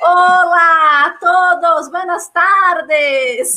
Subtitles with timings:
[0.00, 3.56] Olá a todos, buenas tardes!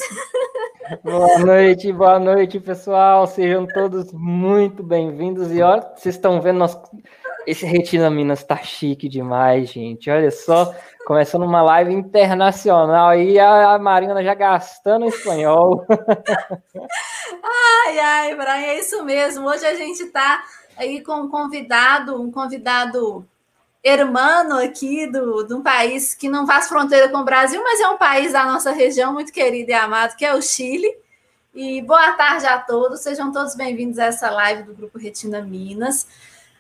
[1.04, 3.28] Boa noite, boa noite, pessoal.
[3.28, 5.52] Sejam todos muito bem-vindos.
[5.52, 6.78] E olha, vocês estão vendo, nós...
[7.46, 10.10] esse Retina Minas está chique demais, gente.
[10.10, 10.74] Olha só,
[11.06, 15.86] começando uma live internacional e a Marina já gastando espanhol.
[17.44, 19.48] Ai, ai, Brian, é isso mesmo.
[19.48, 20.44] Hoje a gente está
[20.78, 23.28] aí com um convidado, um convidado
[23.84, 27.88] hermano aqui do, de um país que não faz fronteira com o Brasil, mas é
[27.88, 30.96] um país da nossa região muito querido e amado, que é o Chile.
[31.54, 36.08] E boa tarde a todos, sejam todos bem-vindos a essa live do Grupo Retina Minas.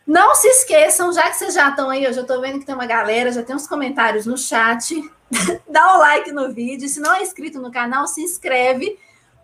[0.05, 2.73] Não se esqueçam, já que vocês já estão aí, eu já estou vendo que tem
[2.73, 4.99] uma galera, já tem uns comentários no chat.
[5.69, 6.89] Dá o like no vídeo.
[6.89, 8.97] Se não é inscrito no canal, se inscreve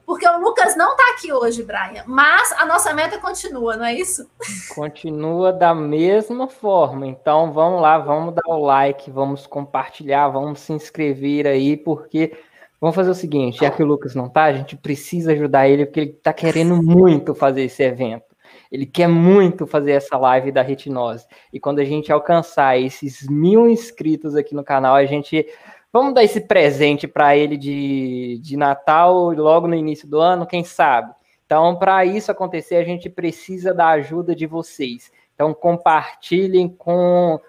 [0.07, 3.93] porque o Lucas não está aqui hoje, Brian, mas a nossa meta continua, não é
[3.93, 4.25] isso?
[4.73, 7.05] Continua da mesma forma.
[7.05, 12.31] Então vamos lá, vamos dar o like, vamos compartilhar, vamos se inscrever aí, porque
[12.79, 15.85] vamos fazer o seguinte: já que o Lucas não está, a gente precisa ajudar ele,
[15.85, 18.23] porque ele está querendo muito fazer esse evento.
[18.71, 21.25] Ele quer muito fazer essa live da retinose.
[21.51, 25.45] E quando a gente alcançar esses mil inscritos aqui no canal, a gente
[25.91, 30.63] Vamos dar esse presente para ele de, de Natal logo no início do ano, quem
[30.63, 31.13] sabe?
[31.45, 35.11] Então, para isso acontecer, a gente precisa da ajuda de vocês.
[35.33, 37.39] Então, compartilhem com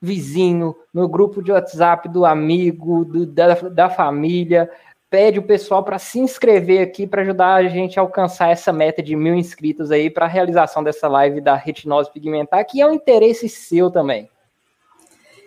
[0.00, 4.70] vizinho, no grupo de WhatsApp do amigo, do, da, da família.
[5.08, 9.02] Pede o pessoal para se inscrever aqui para ajudar a gente a alcançar essa meta
[9.02, 12.92] de mil inscritos aí para a realização dessa live da retinose pigmentar, que é um
[12.92, 14.28] interesse seu também.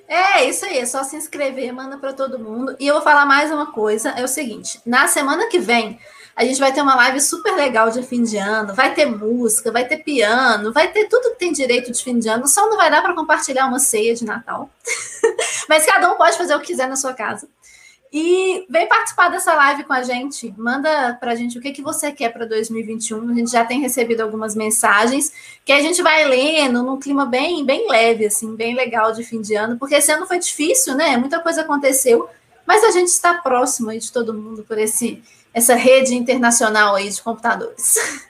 [0.09, 2.75] É, isso aí, é só se inscrever, manda para todo mundo.
[2.80, 5.99] E eu vou falar mais uma coisa, é o seguinte, na semana que vem,
[6.36, 9.71] a gente vai ter uma live super legal de fim de ano, vai ter música,
[9.71, 12.75] vai ter piano, vai ter tudo que tem direito de fim de ano, só não
[12.75, 14.67] vai dar para compartilhar uma ceia de Natal.
[15.69, 17.48] Mas cada um pode fazer o que quiser na sua casa.
[18.11, 20.52] E vem participar dessa live com a gente.
[20.58, 23.30] Manda para a gente o que, que você quer para 2021.
[23.30, 25.31] A gente já tem recebido algumas mensagens
[25.64, 29.42] que a gente vai lendo num clima bem, bem leve, assim, bem legal de fim
[29.42, 31.17] de ano, porque esse ano foi difícil, né?
[31.17, 32.27] Muita coisa aconteceu,
[32.65, 35.21] mas a gente está próximo de todo mundo por esse,
[35.53, 38.27] essa rede internacional aí de computadores.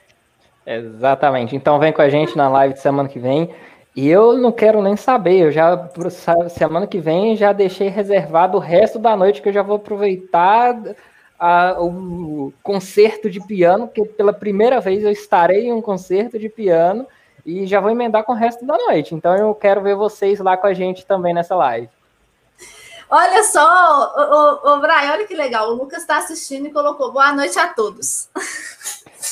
[0.66, 1.56] Exatamente.
[1.56, 3.50] Então vem com a gente na live de semana que vem.
[3.94, 5.88] E eu não quero nem saber, eu já,
[6.48, 10.76] semana que vem, já deixei reservado o resto da noite que eu já vou aproveitar
[11.38, 16.48] a, o concerto de piano, porque pela primeira vez eu estarei em um concerto de
[16.48, 17.06] piano
[17.44, 19.14] e já vou emendar com o resto da noite.
[19.14, 21.88] Então eu quero ver vocês lá com a gente também nessa live.
[23.10, 25.70] Olha só, o, o, o Brian, olha que legal.
[25.70, 28.28] O Lucas está assistindo e colocou boa noite a todos.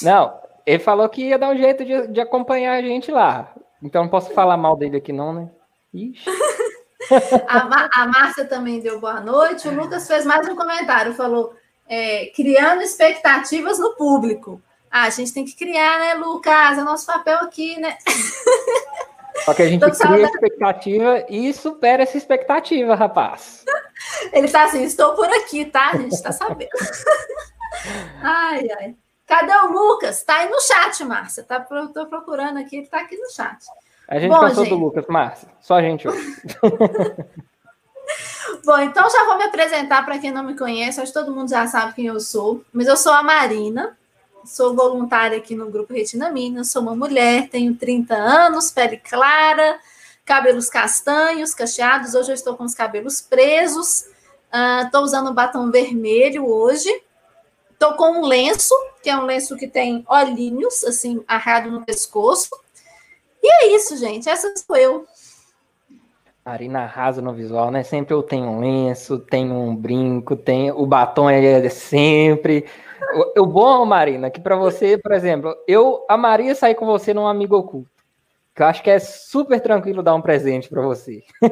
[0.03, 0.35] Não,
[0.67, 3.53] ele falou que ia dar um jeito de, de acompanhar a gente lá.
[3.83, 5.51] Então não posso falar mal dele aqui, não, né?
[5.95, 6.29] Ixi.
[7.49, 9.69] a, a Márcia também deu boa noite.
[9.69, 11.55] O Lucas fez mais um comentário, falou:
[11.89, 14.61] é, criando expectativas no público.
[14.91, 16.79] Ah, a gente tem que criar, né, Lucas?
[16.79, 17.97] É nosso papel aqui, né?
[19.45, 23.65] Só que a gente cria expectativa e supera essa expectativa, rapaz.
[24.33, 25.91] Ele está assim, estou por aqui, tá?
[25.91, 26.71] A gente está sabendo.
[28.23, 28.97] ai, ai.
[29.29, 30.23] Cadê o Lucas?
[30.23, 31.45] Tá aí no chat, Márcia.
[31.45, 33.59] Tá, tô procurando aqui, ele tá aqui no chat.
[34.09, 34.75] A gente Bom, cansou gente...
[34.75, 35.49] do Lucas, Márcia.
[35.61, 36.43] Só a gente hoje.
[38.65, 40.99] Bom, então já vou me apresentar para quem não me conhece.
[40.99, 42.65] Acho que todo mundo já sabe quem eu sou.
[42.73, 43.99] Mas eu sou a Marina.
[44.47, 46.71] Sou voluntária aqui no Grupo Retina Minas.
[46.71, 49.79] Sou uma mulher, tenho 30 anos, pele clara,
[50.25, 52.15] cabelos castanhos, cacheados.
[52.15, 54.07] Hoje eu estou com os cabelos presos.
[54.87, 56.89] Estou uh, usando um batom vermelho hoje.
[57.79, 58.75] Estou com um lenço,
[59.09, 62.51] que é um lenço que tem olhinhos, assim, agarrado no pescoço.
[63.43, 64.29] E é isso, gente.
[64.29, 65.07] Essa sou eu.
[66.45, 67.83] Marina arrasa no visual, né?
[67.83, 72.67] Sempre eu tenho um lenço, tenho um brinco, tenho o batom é sempre.
[73.37, 77.27] O, o bom, Marina, que para você, por exemplo, eu amaria sair com você num
[77.27, 77.98] amigo oculto
[78.59, 81.23] que eu acho que é super tranquilo dar um presente para você.
[81.41, 81.49] eu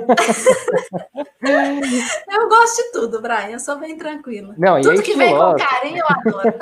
[2.49, 3.53] gosto de tudo, Brian.
[3.53, 4.53] Eu sou bem tranquilo.
[4.59, 6.53] Não, tudo que vem com carinho, eu adoro.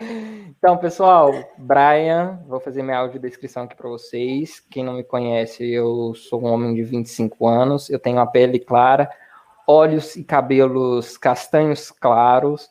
[0.58, 4.58] então, pessoal, Brian, vou fazer minha audiodescrição aqui para vocês.
[4.70, 8.58] Quem não me conhece, eu sou um homem de 25 anos, eu tenho a pele
[8.58, 9.10] clara,
[9.66, 12.70] olhos e cabelos castanhos claros,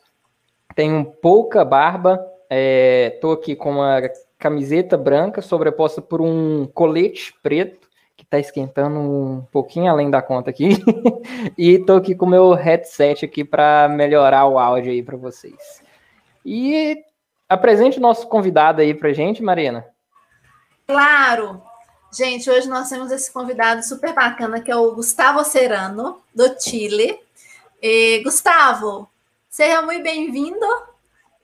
[0.74, 2.14] tenho pouca barba,
[2.50, 4.00] estou é, aqui com uma
[4.40, 10.50] camiseta branca sobreposta por um colete preto que está esquentando um pouquinho além da conta
[10.50, 10.70] aqui.
[11.56, 15.82] e tô aqui com o meu headset aqui para melhorar o áudio aí para vocês.
[16.44, 16.96] E
[17.48, 19.86] apresente o nosso convidado aí para gente, Marina.
[20.86, 21.62] Claro!
[22.12, 27.20] Gente, hoje nós temos esse convidado super bacana, que é o Gustavo Serrano, do Chile.
[27.80, 29.08] E, Gustavo,
[29.48, 30.66] seja muito bem-vindo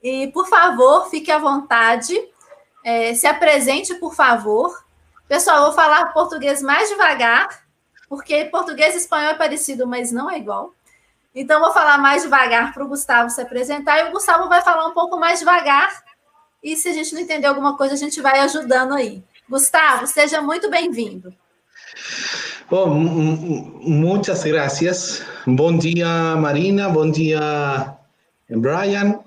[0.03, 2.13] e, por favor, fique à vontade.
[2.87, 4.81] É, se apresente, por favor.
[5.27, 7.65] Pessoal, vou falar português mais devagar,
[8.07, 10.73] porque português e espanhol é parecido, mas não é igual.
[11.35, 14.87] Então, vou falar mais devagar para o Gustavo se apresentar, e o Gustavo vai falar
[14.87, 16.01] um pouco mais devagar.
[16.63, 19.21] E se a gente não entender alguma coisa, a gente vai ajudando aí.
[19.49, 21.33] Gustavo, seja muito bem-vindo.
[22.71, 25.25] Oh, muchas gracias.
[25.45, 26.87] Bom dia, Marina.
[26.87, 27.97] Bom dia,
[28.49, 29.26] Brian.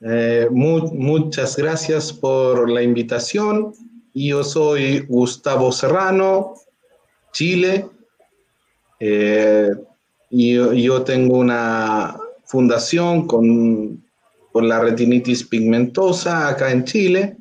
[0.00, 3.72] Eh, mu muchas gracias por la invitación.
[4.14, 6.54] Yo soy Gustavo Serrano,
[7.32, 7.86] Chile.
[9.00, 9.70] Eh,
[10.30, 14.02] yo, yo, tengo una fundación con,
[14.52, 17.36] por la retinitis pigmentosa acá en Chile.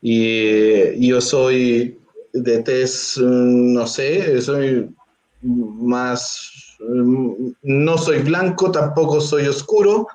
[0.00, 1.98] Y yo soy
[2.34, 4.90] de test, no sé, soy
[5.40, 10.06] más, no soy blanco, tampoco soy oscuro,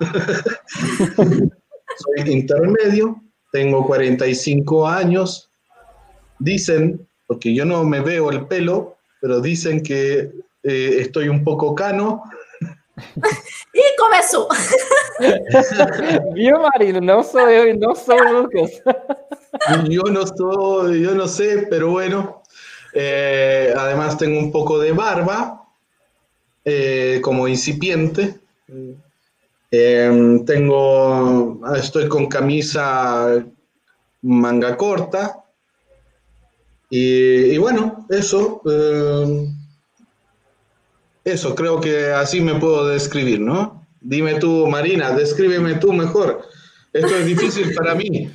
[1.98, 3.20] soy intermedio,
[3.52, 5.50] tengo 45 años.
[6.38, 11.74] Dicen, porque yo no me veo el pelo, pero dicen que eh, estoy un poco
[11.74, 12.22] cano.
[13.74, 14.48] e começou!
[16.34, 17.00] Viu, Marino?
[17.00, 18.70] Não sou eu e não sou o Lucas.
[19.88, 22.42] yo no soy, yo no sé, pero bueno.
[22.92, 25.59] Eh, además tengo un poco de barba,
[26.64, 28.40] eh, como incipiente.
[29.70, 33.44] Eh, tengo, estoy con camisa
[34.22, 35.44] manga corta.
[36.88, 38.62] Y, y bueno, eso.
[38.68, 39.48] Eh,
[41.24, 43.86] eso, creo que así me puedo describir, ¿no?
[44.00, 46.42] Dime tú, Marina, descríbeme tú mejor.
[46.92, 48.32] Esto es difícil para mí.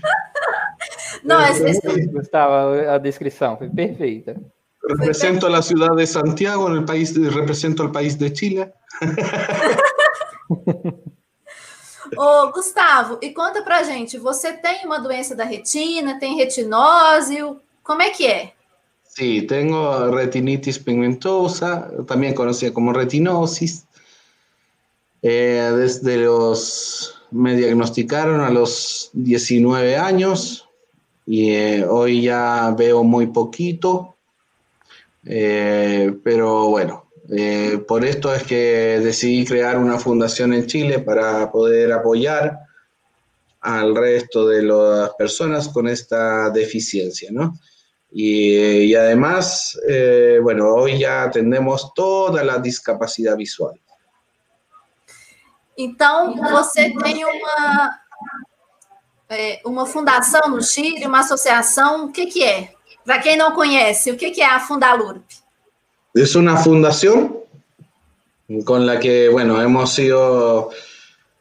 [1.24, 2.06] Não, é, é...
[2.06, 4.40] Gustavo, a descrição foi perfeita.
[4.88, 8.72] Represento a cidade de Santiago, no país, represento o país de Chile.
[12.18, 17.38] Ô, Gustavo, e conta pra gente, você tem uma doença da retina, tem retinose,
[17.84, 18.54] como é que é?
[19.04, 23.86] Sí, tengo retinitis pigmentosa, también conocida como retinosis.
[25.22, 30.68] Eh, desde los, me diagnosticaron a los 19 años
[31.26, 34.15] y eh, hoy ya veo muy poquito,
[35.26, 41.52] eh, pero bueno, eh, por esto es que decidí crear una fundación en Chile para
[41.52, 42.60] poder apoyar
[43.62, 47.58] al resto de las personas con esta deficiencia, ¿no?
[48.12, 53.80] Y, y además, eh, bueno, hoy ya atendemos toda la discapacidad visual.
[55.78, 58.00] Então, você tem uma,
[59.28, 62.75] é, uma fundação no Chile, uma associação, o que, que é?
[63.06, 65.24] Para quem não conhece, o que, é a Fundalurp?
[66.18, 67.44] É uma fundação
[68.66, 70.72] com la que, bueno, hemos sido,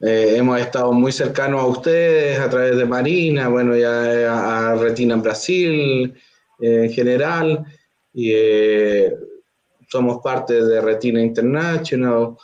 [0.02, 5.14] eh, hemos estado muy cercanos a ustedes a través de Marina, bueno, ya a Retina
[5.14, 6.14] en Brasil,
[6.60, 7.64] en general,
[8.12, 9.14] y eh,
[9.88, 12.36] somos parte de Retina International.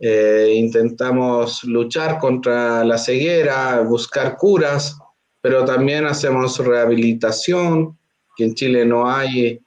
[0.00, 4.98] Eh, intentamos luchar contra la ceguera, buscar curas,
[5.40, 7.98] pero también hacemos rehabilitación,
[8.36, 9.60] que en Chile no hay,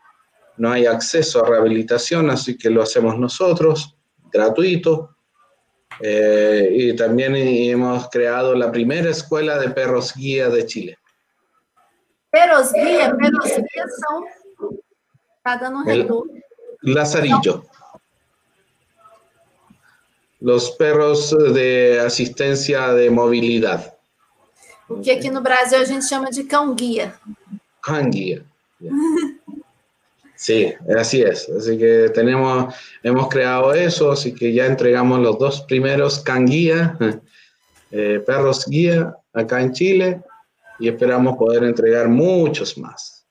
[0.58, 3.96] no hay acceso a rehabilitación, así que lo hacemos nosotros,
[4.32, 5.16] gratuito.
[6.02, 10.98] Eh, y también hemos creado la primera escuela de perros guía de Chile.
[12.30, 14.26] Perros guía, perros guía son...
[15.38, 16.34] Está dando un retorno.
[16.82, 17.66] Lazarillo.
[20.42, 23.96] Los perros de assistência de mobilidade.
[24.88, 27.16] O que aqui no Brasil a gente chama de cão-guia.
[27.82, 28.46] Cão-guia.
[30.38, 31.50] Sí, así es.
[31.50, 36.98] Así que tenemos, hemos creado eso, así que ya entregamos los dos primeros can guía,
[37.92, 40.22] eh, perros guía acá en Chile
[40.80, 43.26] e esperamos poder entregar muitos mais.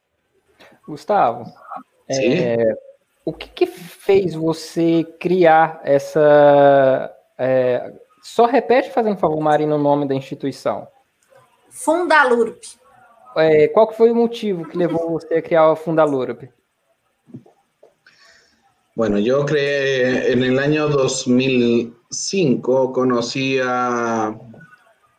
[0.86, 1.46] Gustavo,
[2.08, 2.76] é,
[3.24, 7.14] o que, que, fez você criar essa.
[7.38, 10.86] É, só repete, fazendo favor, Marina, o nome da instituição.
[11.70, 12.62] Fundalurp.
[13.36, 16.44] É, qual foi o motivo que levou você a criar a Fundalurp?
[18.96, 24.34] Bueno, yo creé en el año 2005, conocí a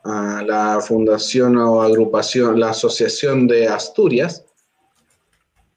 [0.05, 4.45] a la fundación o agrupación, la Asociación de Asturias.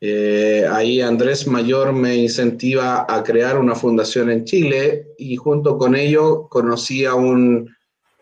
[0.00, 5.96] Eh, ahí Andrés Mayor me incentiva a crear una fundación en Chile y junto con
[5.96, 7.74] ello conocí a un,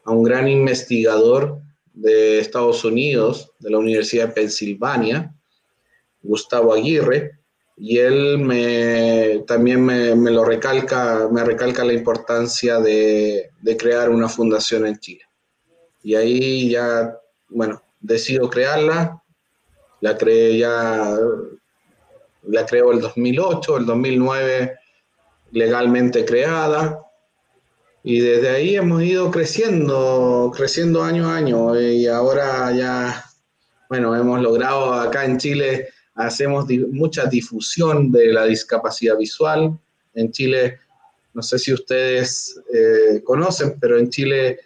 [0.04, 1.60] a un gran investigador
[1.96, 5.34] de Estados Unidos, de la Universidad de Pensilvania,
[6.22, 7.40] Gustavo Aguirre,
[7.78, 14.28] y él me, también me, lo recalca, me recalca la importancia de, de, crear una
[14.28, 15.24] fundación en Chile.
[16.02, 19.22] Y ahí ya, bueno, decido crearla,
[20.00, 21.16] la creé ya,
[22.44, 24.78] la creo el 2008, el 2009
[25.52, 27.05] legalmente creada,
[28.08, 33.24] y desde ahí hemos ido creciendo, creciendo año a año, y ahora ya,
[33.88, 39.76] bueno, hemos logrado acá en Chile hacemos mucha difusión de la discapacidad visual.
[40.14, 40.78] En Chile,
[41.34, 44.60] no sé si ustedes eh, conocen, pero en Chile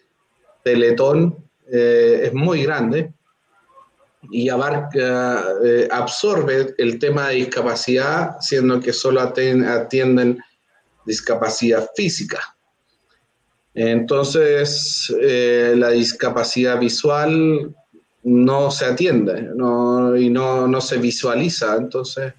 [0.62, 1.42] Teletón
[1.72, 3.10] eh, es muy grande
[4.30, 10.38] y abarca, eh, absorbe el tema de discapacidad, siendo que solo atienden
[11.06, 12.54] discapacidad física.
[13.74, 17.74] Entonces, la discapacidad visual
[18.22, 19.50] no se atiende
[20.18, 21.76] y no, se visualiza.
[21.76, 22.34] Entonces,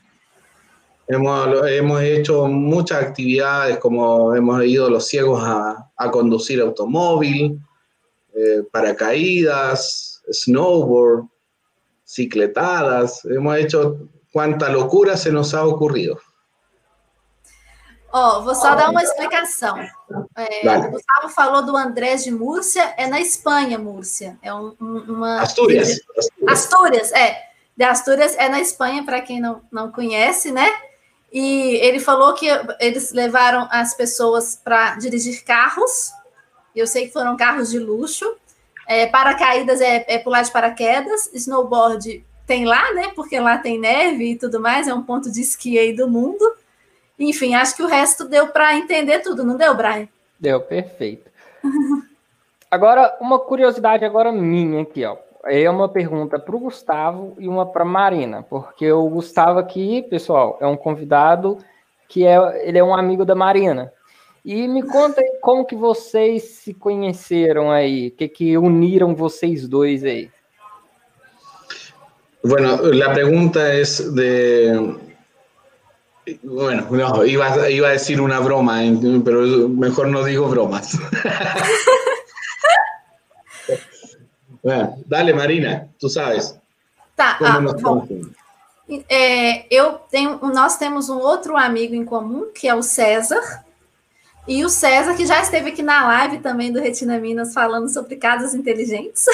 [1.08, 7.60] hemos, hemos, hecho muchas actividades como hemos ido los ciegos a, conducir automóvil,
[8.34, 11.26] eh, paracaídas, snowboard,
[12.04, 13.24] cicletadas.
[13.26, 16.20] Hemos hecho cuánta locura se nos ha ocurrido.
[18.13, 19.77] Ó, oh, vou só dar uma explicação.
[20.36, 20.68] É.
[20.68, 24.38] O Gustavo falou do Andrés de Múrcia, é na Espanha, Múrcia.
[24.41, 25.41] É um, uma.
[25.41, 26.00] Astúrias.
[26.48, 27.51] Astúrias, é.
[27.75, 30.70] De Astúrias é na Espanha, para quem não, não conhece, né?
[31.32, 32.48] E ele falou que
[32.80, 36.12] eles levaram as pessoas para dirigir carros.
[36.75, 38.36] Eu sei que foram carros de luxo.
[38.86, 41.30] É, paracaídas é, é pular de paraquedas.
[41.34, 43.13] Snowboard tem lá, né?
[43.15, 44.89] Porque lá tem neve e tudo mais.
[44.89, 46.44] É um ponto de esqui aí do mundo.
[47.22, 50.08] Enfim, acho que o resto deu para entender tudo, não deu, Brian?
[50.40, 51.30] Deu, perfeito.
[52.70, 55.18] agora, uma curiosidade agora minha aqui, ó.
[55.46, 60.58] É uma pergunta para o Gustavo e uma para Marina, porque o Gustavo aqui, pessoal,
[60.62, 61.58] é um convidado
[62.08, 63.92] que é, ele é um amigo da Marina.
[64.44, 69.68] E me conta aí como que vocês se conheceram aí, o que que uniram vocês
[69.68, 70.30] dois aí.
[72.44, 75.11] Bueno, a pergunta é de
[76.44, 78.82] Bueno, no, iba, iba a decir una broma,
[79.25, 80.92] pero mejor no digo bromas.
[84.63, 86.56] bueno, dale, Marina, tu sabes.
[87.16, 88.08] Tá, ah, bom.
[89.10, 93.63] É, eu tenho, nós temos um outro amigo em comum, que é o César.
[94.48, 98.15] E o César, que já esteve aqui na live também do Retina Minas falando sobre
[98.15, 99.25] casas inteligentes.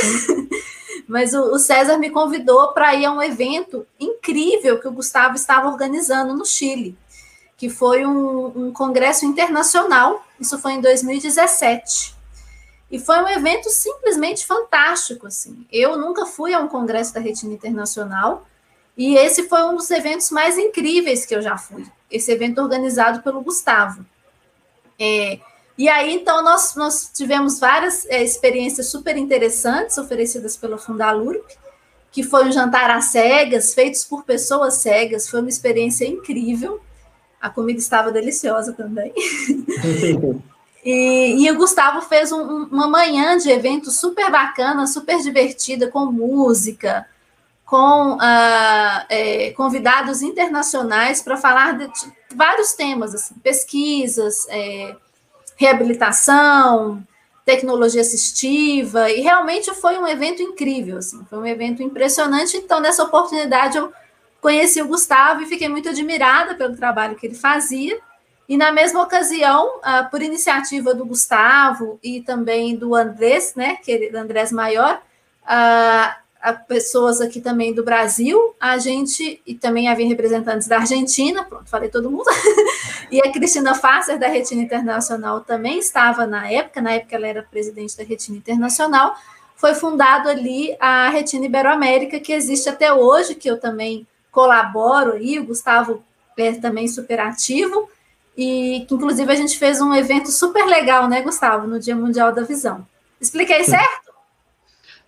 [1.07, 5.35] Mas o, o César me convidou para ir a um evento incrível que o Gustavo
[5.35, 6.97] estava organizando no Chile,
[7.55, 10.25] que foi um, um congresso internacional.
[10.39, 12.15] Isso foi em 2017.
[12.91, 15.65] E foi um evento simplesmente fantástico, assim.
[15.71, 18.45] Eu nunca fui a um congresso da Retina Internacional,
[18.97, 21.85] e esse foi um dos eventos mais incríveis que eu já fui.
[22.09, 24.05] Esse evento organizado pelo Gustavo.
[24.99, 25.39] É,
[25.77, 31.45] e aí, então, nós, nós tivemos várias é, experiências super interessantes oferecidas pela Fundalurp,
[32.11, 36.81] que foi um jantar às cegas, feitos por pessoas cegas, foi uma experiência incrível.
[37.39, 39.13] A comida estava deliciosa também.
[40.83, 46.07] e, e, o Gustavo fez um, uma manhã de evento super bacana, super divertida, com
[46.07, 47.05] música,
[47.67, 51.91] com uh, é, convidados internacionais para falar de,
[52.33, 54.95] vários temas, assim, pesquisas, é,
[55.57, 57.05] reabilitação,
[57.45, 62.55] tecnologia assistiva, e realmente foi um evento incrível, assim, foi um evento impressionante.
[62.55, 63.91] Então, nessa oportunidade, eu
[64.39, 67.99] conheci o Gustavo e fiquei muito admirada pelo trabalho que ele fazia.
[68.47, 73.91] E na mesma ocasião, uh, por iniciativa do Gustavo e também do Andrés, né, que
[73.91, 75.01] ele, Andrés Maior,
[75.43, 81.69] uh, pessoas aqui também do Brasil, a gente, e também havia representantes da Argentina, pronto,
[81.69, 82.25] falei todo mundo,
[83.11, 87.43] e a Cristina Fasser, da Retina Internacional, também estava na época, na época ela era
[87.43, 89.15] presidente da Retina Internacional,
[89.55, 95.39] foi fundado ali a Retina Iberoamérica, que existe até hoje, que eu também colaboro aí,
[95.39, 96.03] o Gustavo
[96.37, 97.89] é também super ativo,
[98.37, 102.31] e que inclusive a gente fez um evento super legal, né, Gustavo, no Dia Mundial
[102.31, 102.85] da Visão.
[103.19, 104.06] Expliquei certo?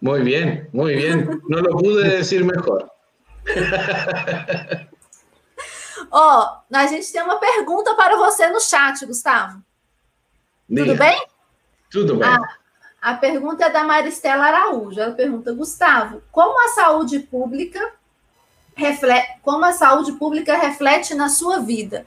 [0.02, 1.42] Muy bien, muy bien.
[1.48, 2.90] No lo pude decir mejor.
[6.12, 9.62] Ó, oh, a gente tem uma pergunta para você no chat, Gustavo.
[10.68, 10.86] Diga.
[10.86, 11.28] Tudo bem?
[11.92, 12.30] Tudo bem.
[12.30, 12.40] A,
[13.02, 15.00] a pergunta é da Maristela Araújo.
[15.00, 17.80] Ela pergunta, Gustavo, como a saúde pública
[18.76, 22.06] reflete, como a saúde pública reflete na sua vida?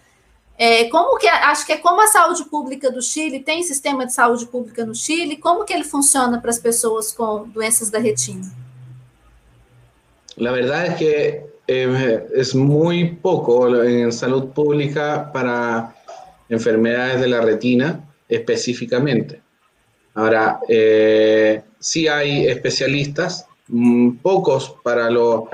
[0.64, 4.12] É, como que acho que é como a saúde pública do Chile tem sistema de
[4.12, 5.36] saúde pública no Chile?
[5.36, 8.46] Como que ele funciona para as pessoas com doenças da retina?
[10.36, 15.96] La verdad es que eh, es muy poco en salud pública para
[16.48, 19.42] enfermedades de la retina específicamente.
[20.14, 25.48] Ahora, eh, sí hay especialistas, mm, pocos para lo...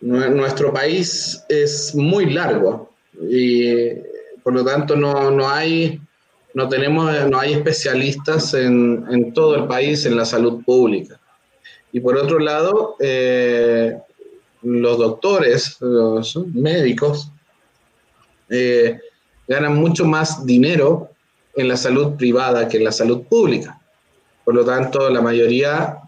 [0.00, 4.15] Nuestro país es muy largo y
[4.46, 6.00] por lo tanto no, no hay
[6.54, 11.18] no tenemos, no hay especialistas en, en, todo el país en la salud pública.
[11.90, 13.98] Y por otro lado, eh,
[14.62, 17.32] los doctores, los médicos,
[18.48, 19.00] eh,
[19.48, 21.10] ganan mucho más dinero
[21.56, 23.80] en la salud privada que en la salud pública.
[24.44, 25.98] Por lo tanto, la mayoría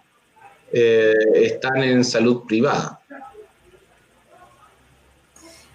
[0.72, 2.97] eh, están en salud privada.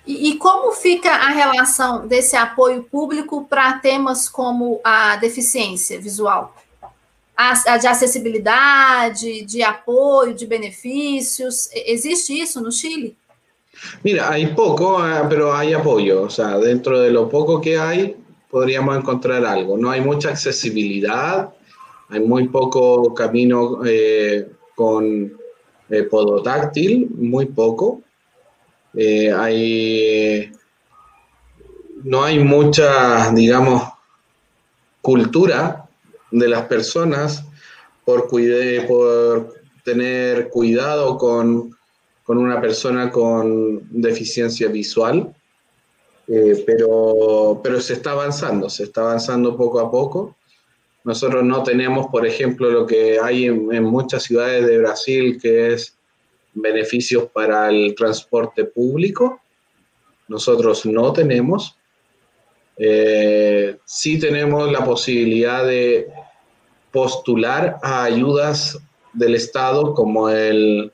[0.06, 6.56] E, e, como fica a relação desse apoio público para temas como a deficiência visual?
[7.36, 11.70] A, a, de acessibilidade, de apoio, de benefícios.
[11.74, 13.16] ¿Existe isso no Chile?
[14.04, 16.24] Mira, hay poco, ah, pero hay apoyo.
[16.24, 18.16] O sea, dentro de lo poco que hay,
[18.50, 19.78] podríamos encontrar algo.
[19.78, 21.50] No hay mucha accesibilidad,
[22.10, 25.34] hay muy poco camino eh, con
[25.90, 28.03] eh, podotáctil, muy poco.
[28.96, 30.52] Eh,
[32.04, 33.84] no hay mucha, digamos,
[35.02, 35.88] cultura
[36.32, 37.46] de las personas
[38.06, 38.30] por,
[39.84, 41.76] tener cuidado con,
[42.28, 45.34] una persona con deficiencia visual,
[46.28, 50.36] eh, pero se está avanzando, se está avanzando poco a poco.
[51.04, 55.93] Nosotros no tenemos, por ejemplo, lo que hay en muchas ciudades de Brasil, que es
[56.54, 59.42] beneficios para el transporte público.
[60.28, 61.78] Nosotros no tenemos.
[62.78, 66.08] Eh, sí tenemos la posibilidad de
[66.92, 68.80] postular a ayudas
[69.14, 70.92] del Estado como el,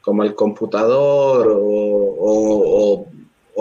[0.00, 3.06] como el computador o,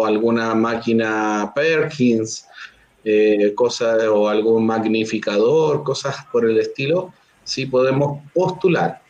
[0.05, 2.45] alguna máquina Perkins,
[3.03, 9.04] eh, o algún magnificador, cosas por el estilo, sí podemos postular.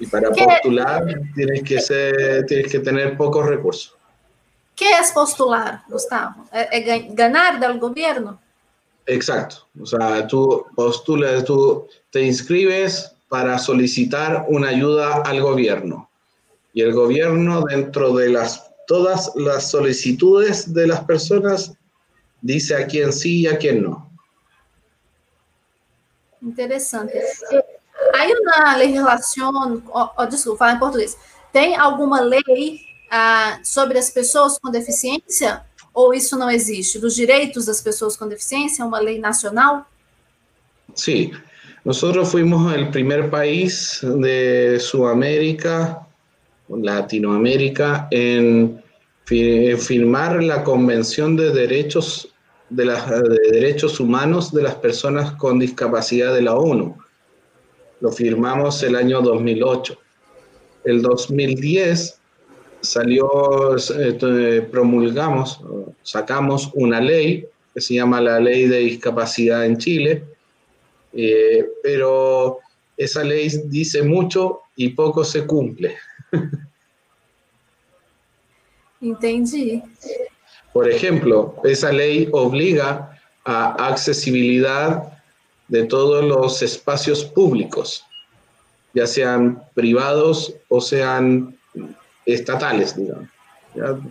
[0.00, 3.94] Y para postular tienes que, ser, tienes que tener pocos recursos.
[4.74, 6.46] ¿Qué es postular, Gustavo?
[6.52, 8.40] ¿Es ganar del gobierno?
[9.04, 9.66] Exacto.
[9.78, 16.08] O sea, tú postulas, tú te inscribes para solicitar una ayuda al gobierno.
[16.72, 21.74] Y el gobierno, dentro de las, todas las solicitudes de las personas,
[22.40, 24.10] dice a quién sí y a quién no.
[26.40, 27.22] Interesante.
[28.20, 31.16] Aí na legislação, oh, desculpa, falar em português,
[31.50, 32.80] tem alguma lei
[33.10, 35.62] ah, sobre as pessoas com deficiência?
[35.94, 36.98] Ou isso não existe?
[36.98, 39.86] Dos direitos das pessoas com deficiência, uma lei nacional?
[40.94, 41.32] Sí,
[41.82, 46.06] nosotros fuimos el primer país de Sudamérica,
[46.68, 48.82] Latinoamérica, en
[49.24, 52.28] firmar la Convención de Derechos,
[52.68, 56.98] de, de Derechos Humanos de las Personas con Discapacidad de la ONU.
[58.00, 59.98] Lo firmamos el año 2008.
[60.84, 62.18] El 2010
[62.80, 65.60] salió, eh, promulgamos,
[66.02, 70.24] sacamos una ley que se llama la Ley de Discapacidad en Chile,
[71.12, 72.58] eh, pero
[72.96, 75.96] esa ley dice mucho y poco se cumple.
[79.00, 79.82] Entendí.
[80.72, 85.19] Por ejemplo, esa ley obliga a accesibilidad
[85.70, 88.04] de todos los espacios públicos,
[88.92, 91.56] ya sean privados o sean
[92.26, 93.28] estatales, digamos.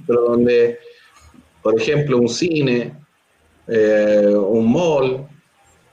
[0.07, 0.79] Pero donde,
[1.61, 2.95] por ejemplo, un cine,
[3.67, 5.27] eh, un mall,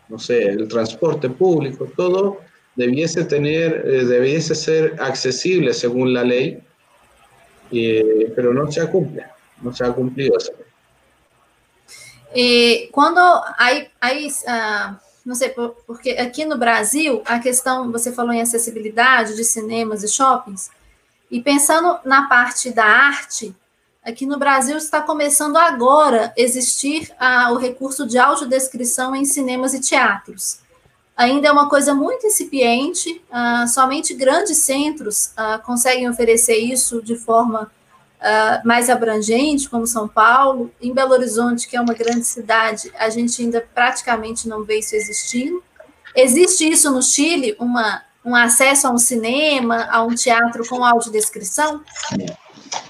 [0.08, 2.38] no sé, el transporte público, todo
[2.76, 6.62] debiese tener, eh, debiese ser accesible según la ley,
[8.36, 9.24] pero no se cumple,
[9.62, 10.52] no se ha cumplido eso.
[12.92, 15.52] cuando hay, hay uh não sei,
[15.84, 20.70] porque aqui no Brasil, a questão, você falou em acessibilidade de cinemas e shoppings,
[21.28, 23.52] e pensando na parte da arte,
[24.04, 29.80] aqui no Brasil está começando agora existir a, o recurso de audiodescrição em cinemas e
[29.80, 30.60] teatros.
[31.16, 37.16] Ainda é uma coisa muito incipiente, uh, somente grandes centros uh, conseguem oferecer isso de
[37.16, 37.68] forma
[38.26, 40.70] uh, mais abrangente, como São Paulo.
[40.80, 44.96] Em Belo Horizonte, que é uma grande cidade, a gente ainda praticamente não vê isso
[44.96, 45.62] existindo.
[46.14, 51.82] Existe isso no Chile, uma, um acesso a um cinema, a um teatro com audiodescrição?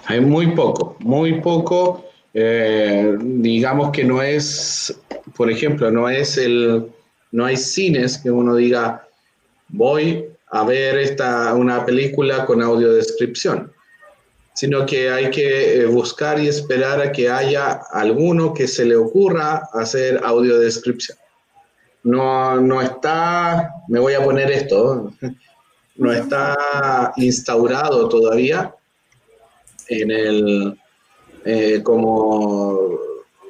[0.09, 2.05] Hay muy poco, muy poco.
[2.33, 4.95] Eh, digamos que no es,
[5.37, 6.87] por ejemplo, no es el,
[7.33, 9.09] no hay cines que uno diga,
[9.69, 13.73] voy a ver esta, una película con audiodescripción.
[14.57, 18.97] Sino que hay que eh, buscar y esperar a que haya alguno que se le
[18.97, 21.19] ocurra hacer audiodescripción.
[22.05, 25.13] No, no está, me voy a poner esto,
[25.97, 28.75] no está instaurado todavía
[29.89, 30.81] en el,
[31.45, 32.99] eh, como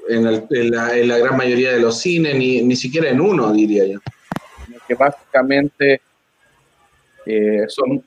[0.08, 0.24] en,
[0.72, 4.00] la, gran mayoría de los cines, ni, ni siquiera en uno, diría yo.
[4.88, 6.00] Que básicamente
[7.26, 8.04] eh, son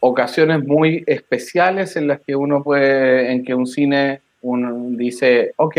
[0.00, 5.76] ocasiones muy especiales en las que uno puede, en que un cine uno dice, ok,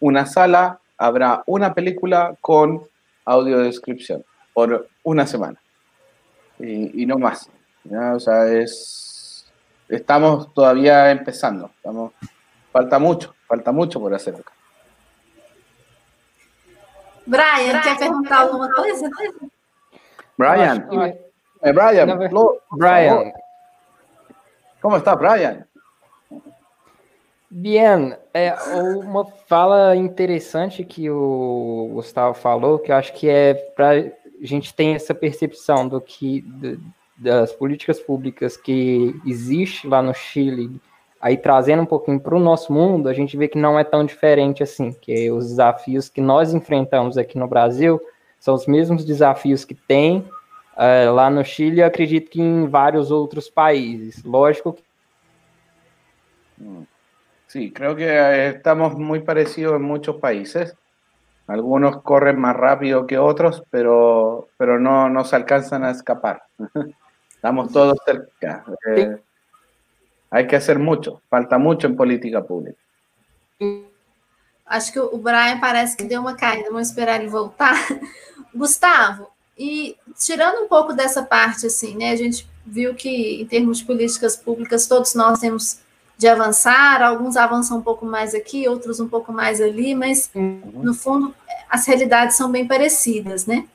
[0.00, 2.82] una sala habrá una película con
[3.24, 5.60] audiodescripción por una semana
[6.58, 7.48] y, no más.
[8.14, 9.50] O sea, es,
[9.88, 12.12] estamos todavía empezando, estamos,
[12.72, 14.52] falta mucho, falta mucho por hacer acá.
[17.26, 19.08] Brian, ¿quieres preguntar alguna cosa?
[20.36, 20.88] Brian,
[21.62, 22.18] eh, Brian,
[22.70, 23.32] Brian.
[24.80, 25.66] ¿Cómo está, Brian?
[27.50, 28.54] Bien, é
[28.96, 34.04] uma fala interessante que o Gustavo falou, que eu acho que é para a
[34.40, 36.44] gente ter essa percepção do que
[37.18, 40.80] das políticas públicas que existe lá no Chile,
[41.20, 44.06] aí trazendo um pouquinho para o nosso mundo, a gente vê que não é tão
[44.06, 48.00] diferente assim, que os desafios que nós enfrentamos aqui no Brasil
[48.38, 50.24] são os mesmos desafios que tem
[50.80, 54.24] uh, lá no Chile, eu acredito que em vários outros países.
[54.24, 54.82] Lógico que.
[57.46, 60.74] Sí, creo que estamos muy parecidos en muchos países.
[61.46, 66.44] Algunos corren más rápido que otros, pero, pero no, no se alcanzan a escapar.
[67.34, 68.64] Estamos todos cerca.
[68.94, 69.16] Eh,
[70.30, 72.78] hay que hacer mucho, falta mucho en política pública.
[74.66, 77.74] Acho que o Brian parece que deu uma caída, vamos esperar ele voltar.
[78.54, 82.12] Gustavo, E tirando um pouco dessa parte, assim, né?
[82.12, 85.80] A gente viu que, em termos de políticas públicas, todos nós temos
[86.16, 90.62] de avançar, alguns avançam um pouco mais aqui, outros um pouco mais ali, mas uhum.
[90.76, 91.34] no fundo
[91.68, 93.66] as realidades são bem parecidas, né?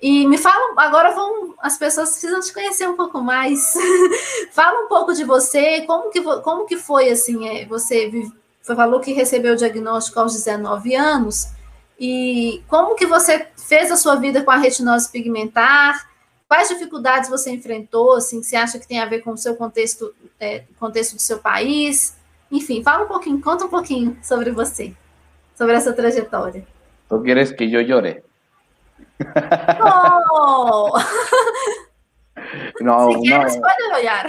[0.00, 3.72] E me fala, agora vão, as pessoas precisam te conhecer um pouco mais.
[4.52, 8.10] fala um pouco de você, como que, como que foi assim, é, você
[8.62, 11.48] falou que recebeu o diagnóstico aos 19 anos,
[11.98, 16.08] e como que você fez a sua vida com a retinose pigmentar?
[16.48, 18.14] Quais dificuldades você enfrentou?
[18.14, 21.38] Assim, você acha que tem a ver com o seu contexto, é, contexto do seu
[21.38, 22.16] país?
[22.50, 24.92] Enfim, fala um pouquinho, conta um pouquinho sobre você,
[25.56, 26.66] sobre essa trajetória.
[27.08, 28.22] Tu queres que eu llore?
[29.80, 30.92] No.
[32.80, 34.26] no, si quieres, no, llorar.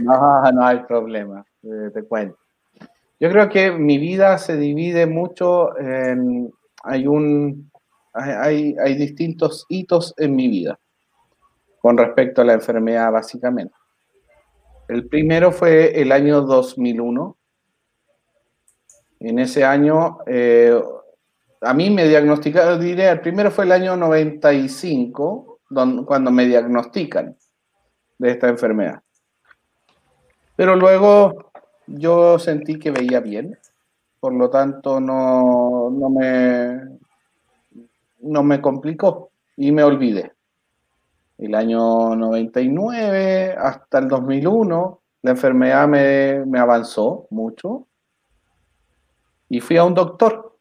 [0.00, 2.36] No, no hay problema, eh, te cuento.
[3.20, 6.52] Yo creo que mi vida se divide mucho en,
[6.88, 7.70] hay, un,
[8.12, 10.78] hay, hay distintos hitos en mi vida
[11.80, 13.74] con respecto a la enfermedad, básicamente.
[14.88, 17.36] El primero fue el año 2001.
[19.20, 20.80] En ese año, eh,
[21.60, 25.60] a mí me diagnosticaron, diré, el primero fue el año 95,
[26.06, 27.36] cuando me diagnostican
[28.16, 29.02] de esta enfermedad.
[30.56, 31.52] Pero luego
[31.86, 33.58] yo sentí que veía bien
[34.28, 36.98] por lo tanto no, no, me,
[38.20, 40.34] no me complicó y me olvidé.
[41.38, 47.86] El año 99 hasta el 2001 la enfermedad me, me avanzó mucho
[49.48, 50.58] y fui a un doctor.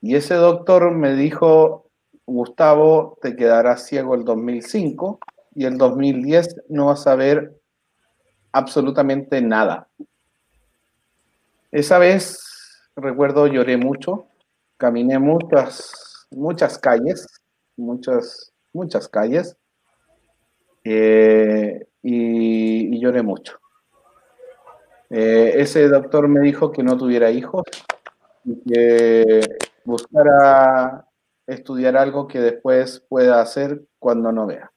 [0.00, 1.90] Y ese doctor me dijo,
[2.24, 5.20] Gustavo, te quedarás ciego el 2005
[5.56, 7.60] y el 2010 no vas a ver
[8.50, 9.88] absolutamente nada.
[11.72, 12.40] Esa vez,
[12.96, 14.26] recuerdo, lloré mucho,
[14.76, 17.24] caminé muchas, muchas calles,
[17.76, 19.56] muchas, muchas calles,
[20.82, 23.60] eh, y, lloré mucho.
[25.10, 27.62] Eh, ese doctor me dijo que no tuviera hijos
[28.44, 29.40] y que
[29.84, 31.06] buscara
[31.46, 34.72] estudiar algo que después pueda hacer cuando no vea.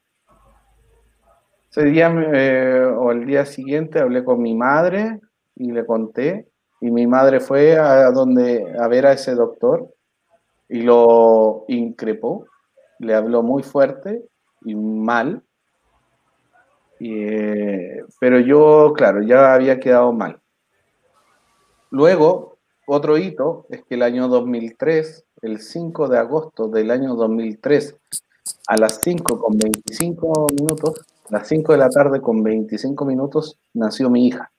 [1.72, 5.20] Ese día eh, o el día siguiente hablé con mi madre
[5.56, 6.48] y le conté
[6.80, 9.88] y mi madre fue a, donde, a ver a ese doctor
[10.68, 12.46] y lo increpó,
[12.98, 14.24] le habló muy fuerte
[14.62, 15.42] y mal,
[17.00, 20.40] eh, pero yo, claro, ya había quedado mal.
[21.90, 27.96] Luego, otro hito es que el año 2003, el 5 de agosto del año 2003,
[28.66, 33.58] a las 5 con 25 minutos, a las 5 de la tarde con 25 minutos,
[33.72, 34.50] nació mi hija.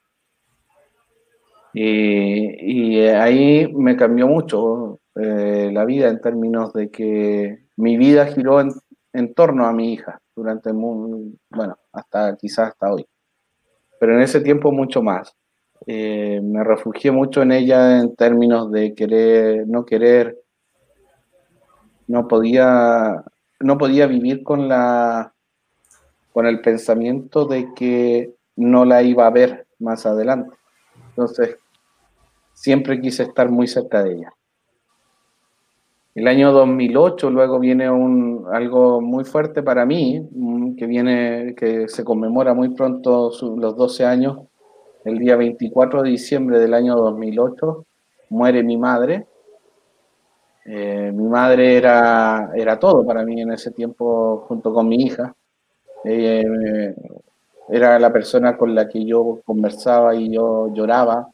[1.78, 8.62] Y, ahí me cambió mucho eh, la vida en términos de que mi vida giró
[8.62, 13.06] en, torno a mi hija durante, bueno, hasta quizás hasta hoy.
[14.00, 15.36] Pero en ese tiempo mucho más.
[15.88, 20.38] eh, me refugié mucho en ella en términos de querer, no querer,
[22.08, 23.22] no podía,
[23.60, 25.34] no podía vivir con la,
[26.32, 30.56] con el pensamiento de que no la iba a ver más adelante.
[31.10, 31.58] Entonces,
[32.56, 34.34] siempre quise estar muy cerca de ella.
[36.16, 41.90] El año 2008 luego viene un, algo muy fuerte para mí, mm, que viene, que
[41.90, 44.40] se conmemora muy pronto los 12 años.
[45.04, 47.86] El día 24 de diciembre del año 2008
[48.30, 49.28] muere mi madre.
[50.66, 55.36] Eh, mi madre era, era todo para mí en ese tiempo junto con mi hija.
[56.06, 56.96] Eh,
[57.68, 61.28] era la persona con la que yo conversaba y yo lloraba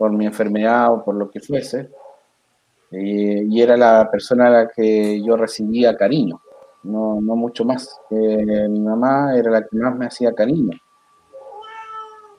[0.00, 1.90] por mi enfermedad o por lo que fuese.
[2.90, 6.40] Eh, y era la persona a la que yo recibía cariño,
[6.84, 8.00] no, no mucho más.
[8.08, 10.74] mi mamá era la que más me hacía cariño.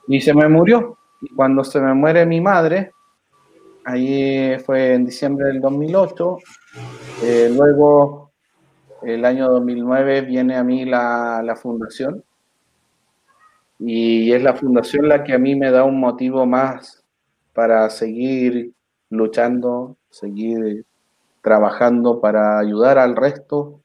[0.08, 0.98] Y se me murió.
[1.20, 2.90] Y cuando se me muere mi madre,
[3.84, 6.38] ahí fue en diciembre del 2008,
[7.22, 8.32] eh, luego
[9.02, 12.24] el año 2009 viene a mí la, la fundación
[13.78, 17.01] y es la fundación la que a mí me da un motivo más
[17.52, 18.72] para seguir
[19.10, 20.86] luchando, seguir
[21.42, 23.80] trabajando para ayudar al resto,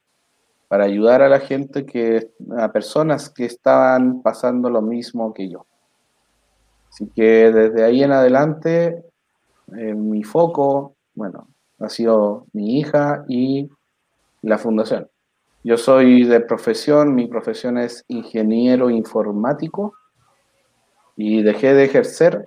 [0.68, 5.66] para ayudar a la gente que, a personas que estaban pasando lo mismo que yo.
[6.90, 9.04] Así que desde ahí en adelante,
[9.76, 11.48] eh, mi foco, bueno,
[11.80, 13.70] ha sido mi hija y
[14.42, 15.10] la fundación.
[15.64, 19.94] Yo soy de profesión, mi profesión es ingeniero informático
[21.16, 22.46] y dejé de ejercer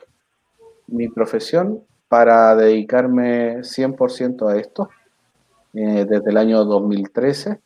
[0.91, 4.89] mi profesión para dedicarme 100% a esto
[5.75, 7.61] eh, desde el año 2013.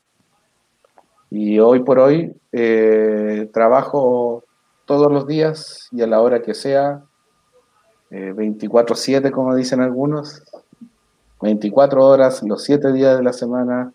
[1.30, 4.44] Y hoy por hoy eh, trabajo
[4.84, 7.02] todos los días y a la hora que sea,
[8.10, 10.42] 24/7 eh, como dicen algunos,
[11.40, 13.92] 24 horas, los 7 días de la semana,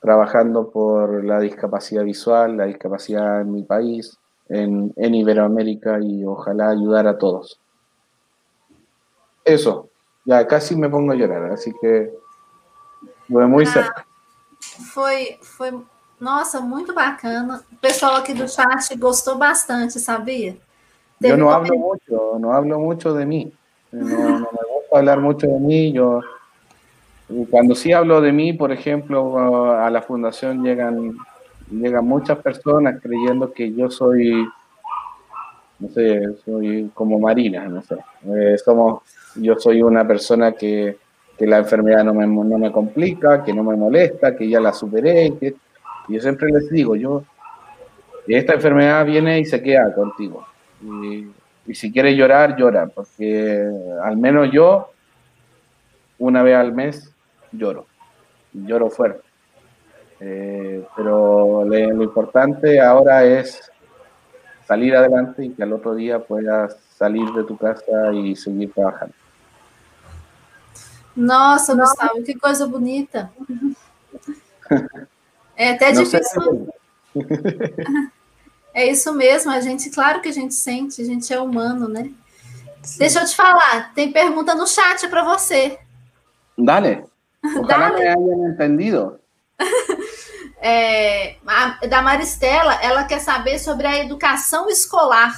[0.00, 6.70] trabajando por la discapacidad visual, la discapacidad en mi país, en, en Iberoamérica y ojalá
[6.70, 7.60] ayudar a todos
[9.52, 9.88] eso,
[10.24, 12.10] ya casi me pongo a llorar, así que
[13.28, 14.04] foi muito ah.
[14.92, 15.80] Foi, foi,
[16.20, 17.64] nossa, muito bacana.
[17.72, 20.56] O pessoal aqui do chat gostou bastante, sabia?
[21.20, 23.52] Teve eu não hablo muito, não hablo muito de mim.
[23.92, 25.96] Não, não me gusta falar muito de mim.
[25.96, 26.22] Eu,
[27.50, 29.38] cuando sí hablo de mí, por ejemplo,
[29.70, 31.16] a la fundación llegan,
[31.70, 34.48] llegan muchas personas creyendo que yo soy,
[35.80, 37.96] no sé, soy como Marina, no sé.
[38.26, 39.02] Eh, somos
[39.36, 40.96] yo soy una persona que,
[41.38, 44.72] que la enfermedad no me, no me, complica, que no me molesta, que ya la
[44.72, 45.32] superé.
[45.38, 45.54] Que,
[46.08, 47.22] yo siempre les digo, yo,
[48.26, 50.46] esta enfermedad viene y se queda contigo.
[50.82, 51.28] Y,
[51.74, 53.64] si quieres llorar, llora, porque
[54.02, 54.90] al menos yo,
[56.18, 57.14] una vez al mes,
[57.52, 57.86] lloro.
[58.52, 59.22] Lloro fuerte.
[60.18, 63.70] Eh, pero lo importante ahora es
[64.70, 69.12] salir adelante y que al otro día puedas salir de tu casa e seguir trabalhando.
[71.16, 73.32] Nossa, Gustavo, que coisa bonita.
[75.56, 76.68] É até difícil.
[78.72, 82.12] É isso mesmo, a gente, claro que a gente sente, a gente é humano, né?
[82.80, 82.98] Sim.
[83.00, 85.80] Deixa eu te falar, tem pergunta no chat para você.
[86.56, 87.02] Dale.
[87.42, 88.06] Ojalá Dale.
[88.06, 89.18] hayan entendido.
[90.62, 95.34] É, a, da Maristela, ela quer saber sobre a educação escolar.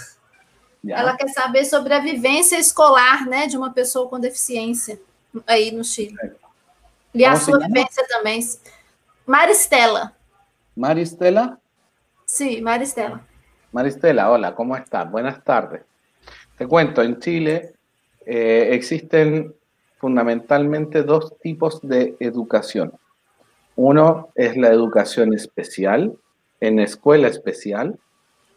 [0.85, 1.01] Yeah.
[1.01, 5.01] Ela quer saber sobre a vivência escolar né, de uma pessoa com deficiência
[5.47, 6.17] aí no Chile.
[7.15, 8.41] E a sua vivência também.
[9.25, 10.13] Maristela.
[10.75, 11.59] Maristela?
[12.27, 13.25] Sí, Maristela.
[13.71, 15.09] Maristela, hola, ¿cómo estás?
[15.11, 15.83] Buenas tardes.
[16.59, 17.75] Te cuento, en Chile
[18.27, 19.55] eh, existen
[19.99, 22.93] fundamentalmente dos tipos de educación.
[23.77, 26.17] Uno es la educación especial,
[26.61, 27.99] en escuela especial,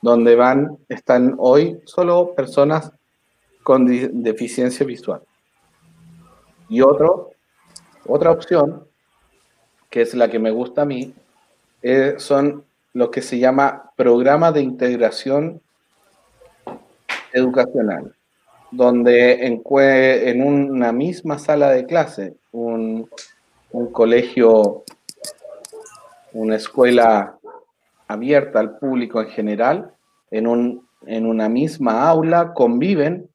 [0.02, 2.92] donde van, están hoy solo personas
[3.64, 3.88] con
[4.22, 5.22] deficiencia visual.
[6.70, 7.32] Y otro,
[8.06, 8.86] otra opción,
[9.90, 11.14] que es la que me gusta a mí,
[11.82, 15.62] eh, son lo que se llama programa de integración
[17.34, 18.16] educacional,
[18.72, 23.10] donde en, una misma sala de clase, un
[23.92, 24.84] colegio,
[26.36, 27.38] una escuela
[28.08, 29.94] abierta al público en general,
[30.30, 33.30] en, un, en una misma aula conviven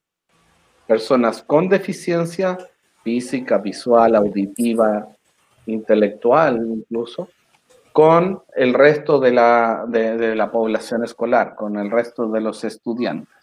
[0.86, 2.58] personas con deficiencia
[3.02, 5.08] física, visual, auditiva,
[5.64, 7.28] intelectual incluso,
[7.92, 13.34] con el resto de la, de, la población escolar, con el resto de los estudiantes.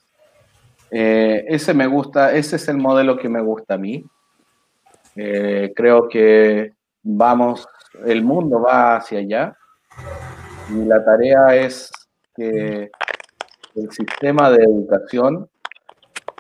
[0.92, 4.06] Eh, ese me gusta, ese es el modelo que me gusta a mí.
[5.16, 7.68] Eh, creo que vamos,
[8.06, 9.58] el mundo va hacia allá
[10.70, 11.92] y la tarea es
[12.36, 12.92] que
[13.76, 15.50] el sistema de educación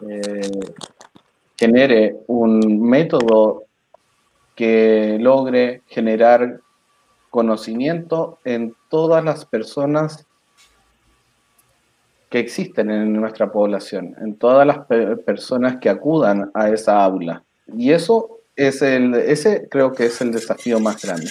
[0.08, 0.60] eh,
[1.58, 3.66] genere un método
[4.56, 6.62] que logre generar
[7.30, 10.26] conocimiento en todas las personas
[12.30, 14.80] que existen en nuestra población, en todas las
[15.26, 17.44] personas que acudan a esa aula.
[17.68, 21.30] Y eso es el, ese creo que es el desafío más grande.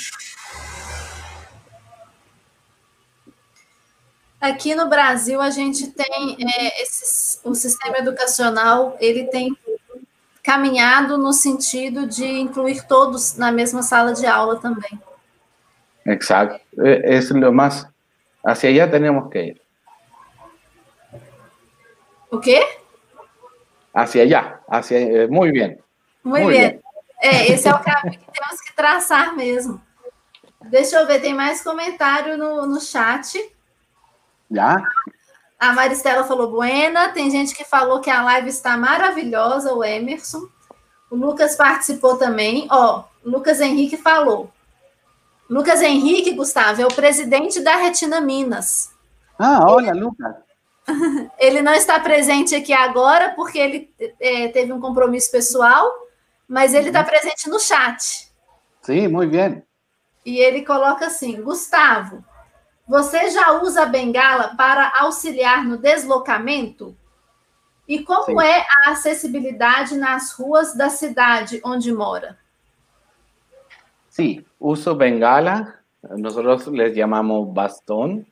[4.40, 9.56] Aqui no Brasil a gente tem é, esse, o sistema educacional ele tem
[10.40, 15.00] caminhado no sentido de incluir todos na mesma sala de aula também.
[16.06, 17.88] Exacto, es lo más
[18.44, 19.62] hacia allá tenemos que ir.
[22.30, 22.60] O quê?
[23.92, 25.82] Hacia allá, hacia muy bien.
[26.22, 26.85] Muito Muy bem.
[27.20, 29.80] É, esse é o caminho que temos que traçar mesmo.
[30.62, 33.38] Deixa eu ver, tem mais comentário no, no chat.
[34.52, 34.76] Ya,
[35.58, 40.48] A Maristela falou buena, tem gente que falou que a live está maravilhosa, o Emerson.
[41.10, 42.66] O Lucas participou também.
[42.70, 44.50] Ó, Lucas Henrique falou.
[45.48, 48.90] Lucas Henrique, Gustavo, é o presidente da Retina Minas.
[49.38, 50.34] Ah, hola Lucas.
[51.38, 55.92] Ele não está presente aqui agora porque ele é, teve um compromisso pessoal,
[56.48, 58.30] mas ele está presente no chat.
[58.82, 59.64] Sí, muy bien.
[60.24, 62.24] E ele coloca assim: Gustavo,
[62.86, 66.96] você já usa a bengala para auxiliar no deslocamento?
[67.88, 68.46] E como Sim.
[68.46, 72.36] é a acessibilidade nas ruas da cidade onde mora?
[74.08, 78.26] Sí, uso bengala, nosotros les llamamos bastón.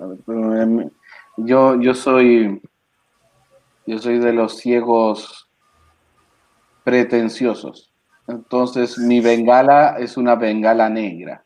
[0.00, 0.90] Em,
[1.36, 2.62] Yo, yo soy,
[3.86, 5.45] yo soy de los ciegos
[6.86, 7.92] pretenciosos.
[8.28, 11.42] Entonces, mi bengala es una bengala negra.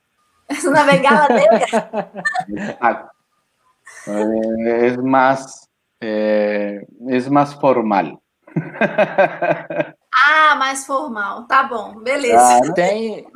[0.47, 2.23] É uma bengala negra?
[2.47, 3.11] Exacto.
[4.07, 8.21] Eh, es más, eh, es más formal.
[10.23, 11.47] Ah, mais formal.
[11.47, 12.35] Tá bom, beleza.
[12.35, 12.75] Claro.
[12.75, 13.27] Tem,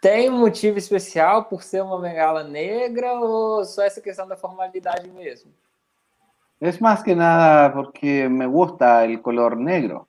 [0.00, 5.52] tem motivo especial por ser uma bengala negra ou só essa questão da formalidade mesmo?
[6.60, 10.08] Es más que nada porque me gusta el color negro.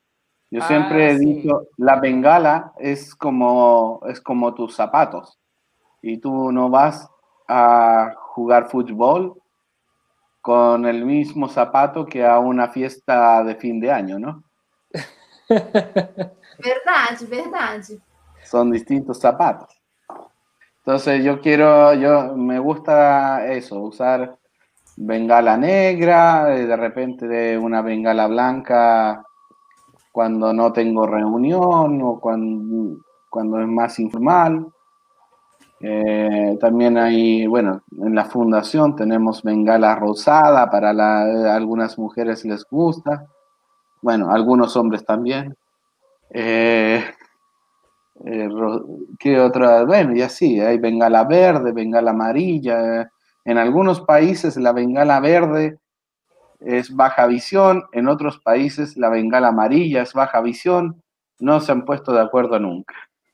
[0.54, 1.26] Yo Ah, siempre he sí.
[1.26, 5.40] dicho, la bengala es como, es como tus zapatos.
[6.04, 7.10] Y tú no vas
[7.48, 9.42] a jugar fútbol
[10.42, 14.44] con el mismo zapato que a una fiesta de fin de año, ¿no?
[15.50, 18.00] Verdade, verdade.
[18.44, 19.76] Son distintos zapatos.
[20.86, 24.38] Entonces yo quiero, yo me gusta eso, usar
[24.98, 29.26] bengala negra, eh, de repente de una bengala blanca
[30.14, 33.00] cuando no tengo reunión o cuando,
[33.32, 34.68] cuando es más informal.
[35.82, 40.92] Eh, también hay, bueno, en la fundación tenemos bengala rosada, para
[41.56, 43.26] algunas mujeres les gusta,
[44.04, 45.58] bueno, algunos hombres también.
[46.30, 47.04] Eh,
[48.24, 48.50] eh,
[49.18, 49.84] ¿Qué otra?
[49.84, 53.12] Bueno, y así, hay bengala verde, bengala amarilla.
[53.44, 55.80] En algunos países la bengala verde
[56.66, 61.02] es baja visión, en otros países la bengala amarilla es baja visión.
[61.40, 62.94] No se han puesto de acuerdo nunca.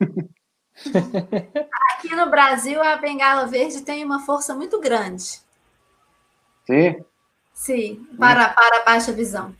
[0.84, 5.40] Aqui no Brasil, a bengala verde tem uma força muito grande.
[6.66, 6.96] ¿Sí?
[7.52, 9.54] Sim, para, para baixa visão.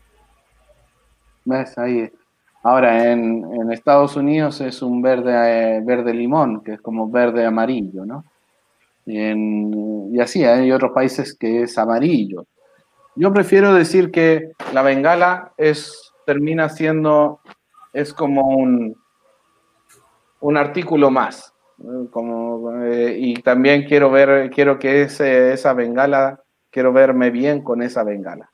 [1.44, 1.76] ¿Ves?
[1.76, 2.10] Ahí.
[2.62, 7.44] Ahora, en, en Estados Unidos es un verde, eh, verde limón, que es como verde
[7.44, 8.24] amarillo, ¿no?
[9.06, 12.46] Y, en- y así, hay otros países que es amarillo.
[13.20, 17.40] Yo prefiero decir que la bengala es, termina siendo,
[17.92, 18.96] es como un,
[20.40, 21.52] un artículo más.
[22.12, 27.82] Como, eh, y también quiero ver, quiero que ese, esa bengala, quiero verme bien con
[27.82, 28.48] esa bengala.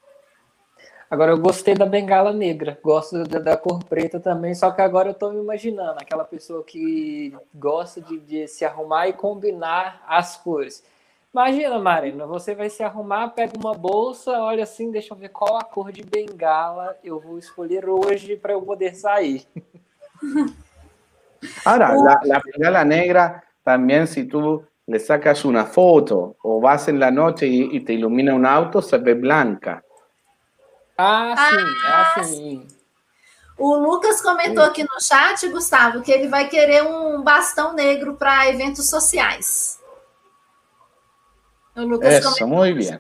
[1.09, 5.11] Agora eu gostei da bengala negra, gosto da, da cor preta também, só que agora
[5.11, 10.37] eu tô me imaginando aquela pessoa que gosta de, de se arrumar e combinar as
[10.37, 10.83] cores.
[11.37, 15.59] Imagina, Marina, você vai se arrumar, pega uma bolsa, olha assim, deixa eu ver qual
[15.59, 19.47] a cor de bengala eu vou escolher hoje para eu poder sair.
[21.63, 26.99] Ahora, la, la bengala negra, también si tú le sacas una foto o vas en
[26.99, 29.85] la noche y, y te ilumina un auto, se ve blanca.
[30.97, 32.67] Ah, sim, Ah, ah, sim.
[33.59, 38.49] O Lucas comentou aqui no chat, Gustavo, que ele vai querer um bastão negro para
[38.49, 39.85] eventos sociais.
[41.77, 42.49] O Lucas Eso, comentou.
[42.49, 42.99] muy bien.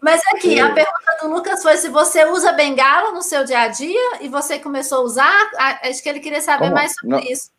[0.00, 3.68] Mas aqui, a pergunta do Lucas foi se você usa bengala no seu dia a
[3.68, 5.50] dia e você começou a usar.
[5.82, 6.74] Acho que ele queria saber Como?
[6.74, 7.20] mais sobre Não.
[7.20, 7.50] isso.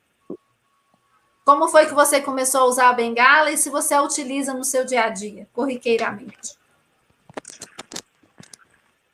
[1.46, 4.64] Como foi que você começou a usar a bengala e se você a utiliza no
[4.64, 6.58] seu dia a dia, corriqueiramente?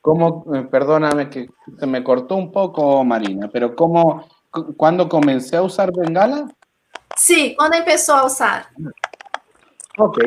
[0.02, 4.28] Como, eh, perdóname que se me cortó un poco, Marina, pero ¿cómo,
[4.76, 6.48] cuando comencé a usar bengala?
[7.16, 8.68] Sí, ¿cuándo empezó a usar?
[10.02, 10.18] Ok,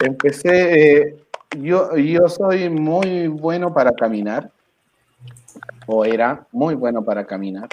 [0.00, 1.26] empecé, eh,
[1.58, 4.50] yo, yo soy muy bueno para caminar,
[5.86, 7.68] o era muy bueno para caminar.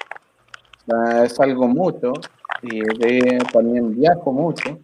[1.24, 2.12] Es algo mucho
[2.60, 2.82] y
[3.50, 4.78] también viajo mucho.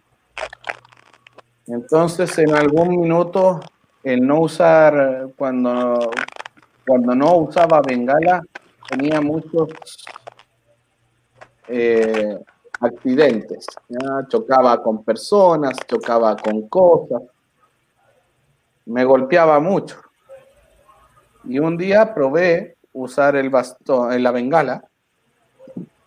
[1.67, 3.59] Entonces, en algún minuto,
[4.01, 6.09] el no usar, cuando,
[6.83, 8.41] cuando no usaba bengala,
[8.89, 9.69] tenía muchos
[11.67, 12.39] eh,
[12.79, 13.65] accidentes.
[14.27, 17.21] Chocaba con personas, chocaba con cosas
[18.89, 20.01] me golpeaba mucho.
[21.43, 24.83] Y un día probé usar el bastón, en la bengala,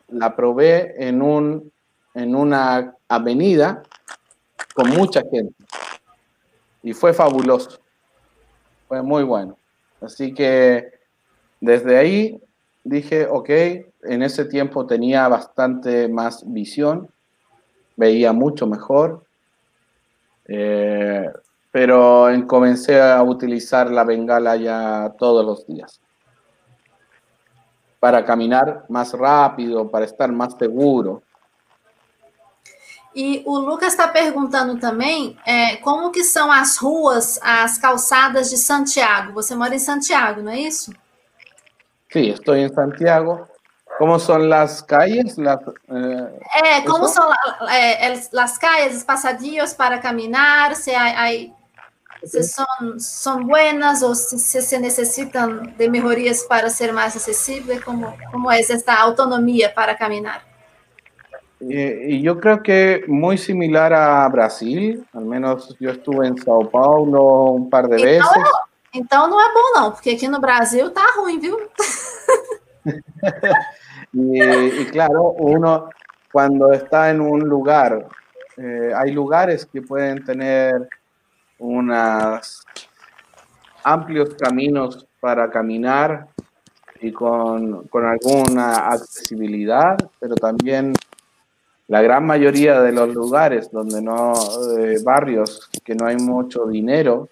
[0.09, 1.73] la probé en, un,
[2.13, 3.83] en una avenida
[4.75, 5.55] con mucha gente.
[6.83, 7.79] Y fue fabuloso.
[8.89, 9.57] Fue muy bueno.
[10.01, 10.93] Así que
[11.61, 12.43] desde ahí
[12.85, 13.51] dije, ok,
[14.03, 17.09] en ese tiempo tenía bastante más visión,
[17.97, 19.25] veía mucho mejor.
[20.47, 21.31] Eh,
[21.71, 26.01] pero comencé a utilizar la bengala ya todos los días
[27.99, 31.23] para caminar más rápido, para estar más seguro.
[33.15, 38.57] E o Lucas está perguntando também é, como que são as ruas, as calçadas de
[38.57, 39.35] Santiago.
[39.35, 40.93] Você mora em Santiago, não é isso?
[42.13, 43.47] Sí, estou em Santiago.
[43.99, 45.37] Como são as calles?
[45.37, 47.31] Las, eh, é, como são
[47.71, 50.75] é, as calles, os passadios para caminhar?
[50.75, 51.31] Se há, há
[52.25, 57.81] se son, son buenas o si, si, se necesitan de mejorías para ser más accesible?
[57.81, 60.43] ¿Cómo, cómo es esta autonomía para caminar?
[61.61, 67.53] Y yo creo que muy similar a Brasil, al menos yo estuve en Sao Paulo
[67.53, 68.27] un par de veces.
[68.95, 71.59] Então não é bom não, porque aqui no Brasil tá ruim, viu?
[74.13, 75.89] y, claro, uno
[76.31, 78.07] cuando está en un lugar,
[78.57, 80.89] eh, hay lugares que pueden tener
[81.59, 82.65] unos
[83.85, 86.29] amplios caminos para caminar
[87.01, 90.93] y con, con, alguna accesibilidad, pero también
[91.89, 94.33] la gran mayoría de los lugares donde no,
[94.79, 97.29] eh, barrios que no hay mucho dinero,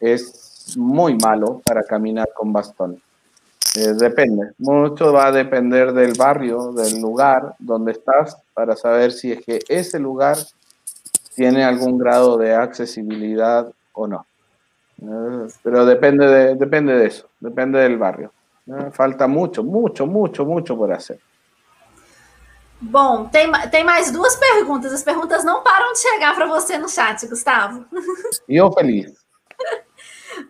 [0.00, 0.41] es
[0.76, 3.00] muy malo para caminar con bastón.
[3.74, 9.32] Eh, depende, mucho va a depender del barrio, del lugar donde estás, para saber si
[9.32, 10.36] es que ese lugar
[11.34, 14.26] tiene algún grado de accesibilidad o no.
[15.00, 18.30] Eh, pero depende de, depende de eso, depende del barrio.
[18.66, 21.18] Eh, falta mucho, mucho, mucho, mucho por hacer.
[22.82, 24.92] Bom, tem, tem mais duas perguntas.
[24.92, 27.84] As perguntas não param de chegar para você no chat, Gustavo.
[28.48, 29.21] E eu feliz.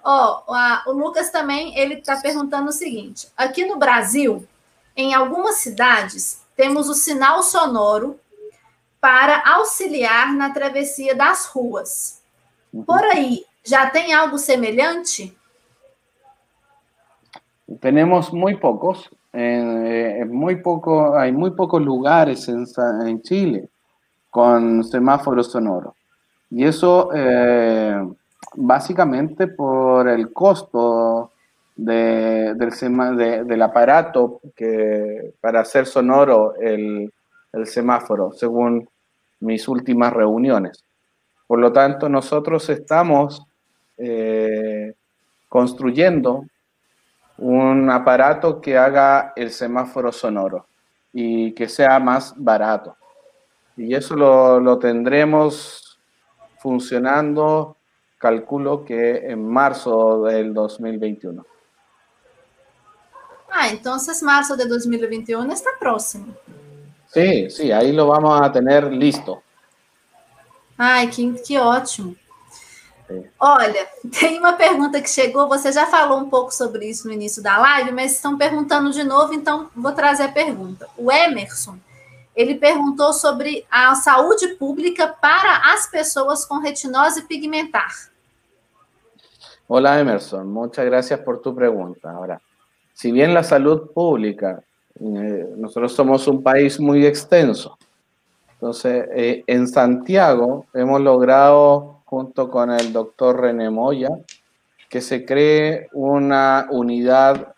[0.04, 4.46] Ó, oh, o Lucas também ele está perguntando o seguinte: aqui no Brasil,
[4.96, 8.18] em algumas cidades, temos o sinal sonoro
[9.00, 12.22] para auxiliar na travessia das ruas.
[12.86, 15.34] Por ahí, ¿ya tem algo semelhante?
[17.80, 23.68] Tenemos muy pocos, eh, muy poco, hay muy pocos lugares en Chile
[24.30, 25.94] con semáforo sonoro.
[26.50, 28.02] Y eso eh,
[28.54, 31.32] básicamente por el costo
[31.76, 37.12] de, del, del, aparato que, para hacer sonoro el,
[37.52, 38.88] el semáforo, según
[39.40, 40.84] mis últimas reuniones.
[41.46, 43.46] Por lo tanto, nosotros estamos
[43.98, 44.94] eh,
[45.48, 46.44] construyendo
[47.38, 50.66] un aparato que haga el semáforo sonoro
[51.12, 52.96] y que sea más barato.
[53.76, 55.98] Y eso lo, lo tendremos
[56.58, 57.76] funcionando,
[58.22, 61.44] calculo que en marzo del 2021.
[63.50, 66.32] Ah, entonces marzo de 2021 está próximo.
[67.08, 69.42] Sí, sí, ahí lo vamos a tener listo.
[70.78, 72.14] Ai, que, que ótimo.
[73.10, 73.24] É.
[73.40, 77.42] Olha, tem uma pergunta que chegou, você já falou um pouco sobre isso no início
[77.42, 80.88] da live, mas estão perguntando de novo, então vou trazer a pergunta.
[80.96, 81.76] O Emerson,
[82.36, 88.11] ele perguntou sobre a saúde pública para as pessoas com retinose pigmentar.
[89.74, 92.10] Hola Emerson, muchas gracias por tu pregunta.
[92.10, 92.38] Ahora,
[92.92, 94.62] si bien la salud pública,
[95.00, 97.78] eh, nosotros somos un país muy extenso,
[98.52, 104.10] Entonces, eh, en Santiago hemos logrado, junto con el doctor René Moya,
[104.90, 107.54] que se cree una unidad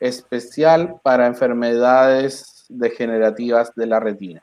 [0.00, 4.42] especial para enfermedades degenerativas de la retina.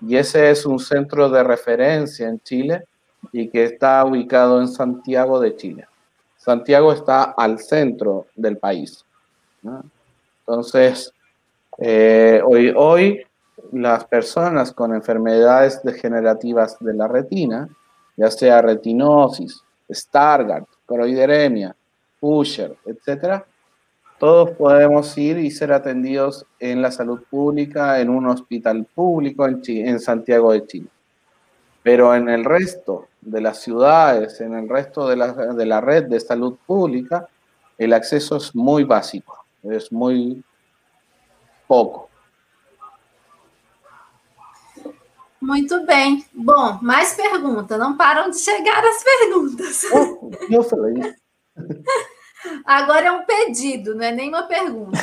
[0.00, 2.84] Y ese es un centro de referencia en Chile
[3.32, 5.88] y que está ubicado en Santiago de Chile.
[6.44, 9.02] Santiago está al centro del país.
[10.40, 11.10] Entonces,
[11.78, 13.22] eh, hoy, hoy
[13.72, 17.66] las personas con enfermedades degenerativas de la retina,
[18.16, 21.74] ya sea retinosis, Stargardt, coroideremia,
[22.20, 23.46] Usher, etcétera,
[24.18, 29.62] todos podemos ir y ser atendidos en la salud pública, en un hospital público en,
[29.66, 30.88] en Santiago de Chile.
[31.82, 36.04] Pero en el resto de las ciudades, en el resto de la, de la red
[36.04, 37.28] de salud pública,
[37.78, 40.42] el acceso es muy básico, es muy
[41.66, 42.10] poco.
[45.40, 46.24] Muito bem.
[46.32, 47.78] Bom, mais perguntas.
[47.78, 49.84] Não param de chegar as perguntas.
[50.50, 51.14] Eu falei.
[52.64, 54.98] Agora é um pedido, não é nem uma pergunta.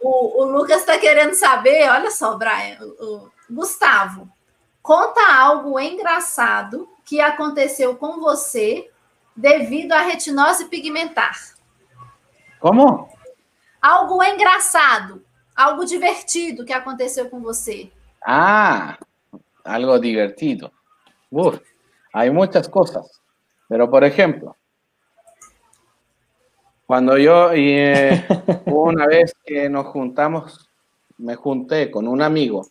[0.00, 4.28] o, o Lucas está querendo saber, olha só, Brian, o, o, Gustavo,
[4.84, 8.90] conta algo engraçado que aconteceu com você
[9.34, 11.34] devido à retinose pigmentar.
[12.60, 13.08] Como?
[13.80, 15.24] Algo engraçado,
[15.56, 17.90] algo divertido que aconteceu com você.
[18.22, 18.98] Ah,
[19.64, 20.70] algo divertido.
[21.30, 21.58] Uf,
[22.12, 23.22] hay muchas cosas.
[23.66, 24.54] Pero, por ejemplo,
[26.86, 28.22] cuando yo, eh,
[28.66, 30.68] una vez que nos juntamos,
[31.16, 32.66] me junté con un amigo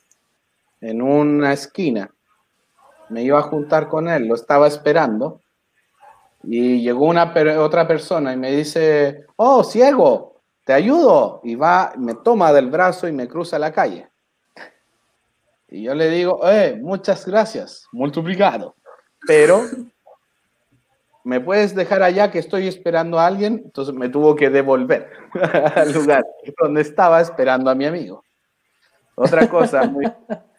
[0.83, 2.13] en una esquina,
[3.09, 5.41] me iba a juntar con él, lo estaba esperando,
[6.43, 12.15] y llegó una otra persona y me dice, oh, ciego, te ayudo, y va, me
[12.15, 14.09] toma del brazo y me cruza la calle.
[15.69, 18.75] Y yo le digo, eh, muchas gracias, multiplicado.
[19.25, 19.63] Pero,
[21.23, 23.61] ¿me puedes dejar allá que estoy esperando a alguien?
[23.63, 25.09] Entonces me tuvo que devolver
[25.75, 26.25] al lugar
[26.61, 28.21] donde estaba esperando a mi amigo.
[29.15, 30.11] Outra coisa muito...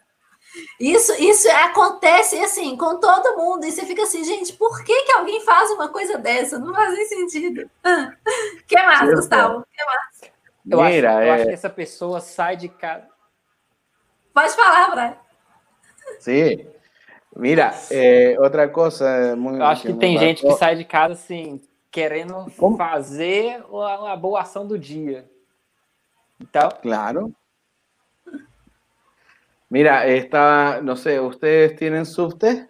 [0.79, 3.65] Isso, isso acontece assim com todo mundo.
[3.65, 6.59] E você fica assim, gente, por que, que alguém faz uma coisa dessa?
[6.59, 7.69] Não faz nem sentido.
[8.67, 9.65] que mais, Gustavo?
[9.71, 10.33] que mais?
[10.67, 11.31] Eu, Mira, acho, eu é...
[11.31, 13.07] acho que essa pessoa sai de casa.
[14.33, 15.17] Pode falar, Brian.
[16.19, 16.67] Sim.
[17.35, 19.59] Mira, é, outra coisa muito.
[19.59, 22.77] Eu acho que, que tem gente que sai de casa assim, querendo Como?
[22.77, 25.29] fazer uma boa ação do dia.
[26.39, 26.69] Então.
[26.81, 27.33] Claro.
[29.75, 32.69] Mira, está, no sé, ¿ustedes tienen subte?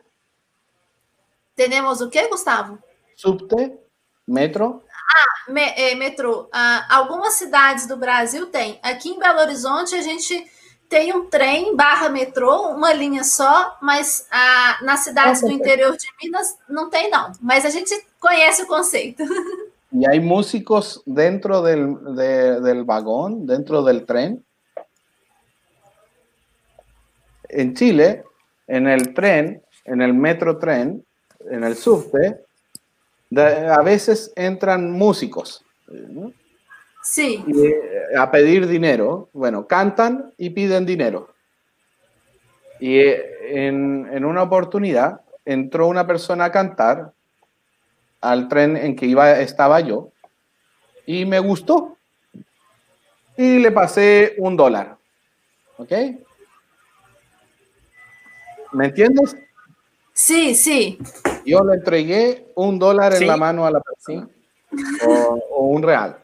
[1.53, 2.79] ¿Tenemos o quê, Gustavo?
[3.15, 3.79] Subte?
[4.25, 4.83] Metro?
[4.89, 6.49] Ah, me, é, metrô.
[6.51, 8.79] Ah, algumas cidades do Brasil têm.
[8.81, 10.49] Aqui em Belo Horizonte, a gente
[10.89, 16.07] tem um trem barra metrô, uma linha só, mas ah, nas cidades do interior de
[16.23, 17.31] Minas não tem, não.
[17.39, 19.23] Mas a gente conhece o conceito.
[19.97, 24.43] E há músicos dentro del, de, del vagão, dentro del tren?
[27.55, 28.23] En Chile,
[28.67, 31.03] en el tren, en el metro tren,
[31.49, 32.41] en el subte,
[33.37, 35.63] a veces entran músicos.
[35.87, 36.31] ¿no?
[37.03, 37.43] Sí.
[37.47, 39.29] Eh, a pedir dinero.
[39.31, 41.29] Bueno, cantan y piden dinero.
[42.79, 47.11] Y eh, en, una oportunidad entró una persona a cantar
[48.21, 50.09] al tren en que iba, estaba yo
[51.05, 51.95] y me gustó.
[53.37, 54.97] Y le pasé un dólar.
[55.77, 55.91] ¿Ok?
[58.75, 59.37] ¿Me entiendes?
[60.13, 60.99] Sí, sí.
[61.45, 64.27] Yo le entregué un dólar en la mano a la persona.
[65.07, 66.17] o un real.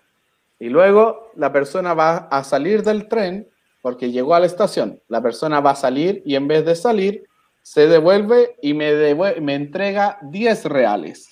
[0.60, 3.48] Y luego la persona va a salir del tren
[3.82, 5.02] porque llegó a la estación.
[5.08, 7.24] La persona va a salir y en vez de salir,
[7.62, 11.30] se devuelve y me, me entrega 10 reales.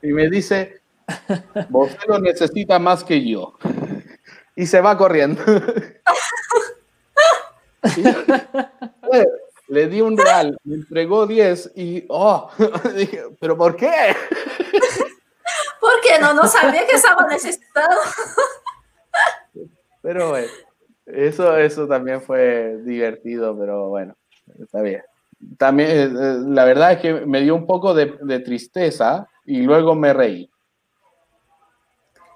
[0.00, 0.80] Y me dice,
[1.70, 3.54] vos lo necesita más que yo.
[4.54, 5.42] Y se va corriendo.
[9.68, 12.50] le di un real, me entregó 10 y, oh,
[12.94, 14.14] dije, ¿pero por qué?
[15.80, 17.96] Porque no, no sabía que estaba necesitando.
[20.02, 20.48] Pero bueno,
[21.06, 24.16] eso, eso también fue divertido, pero bueno,
[24.58, 25.02] está bien.
[25.58, 29.62] También, eh, eh, la verdad es que me dio un poco de, de tristeza y
[29.62, 30.50] luego me reí.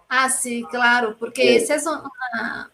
[0.09, 1.73] Ah, sí, claro, porque sí.
[1.73, 2.71] esse é uma,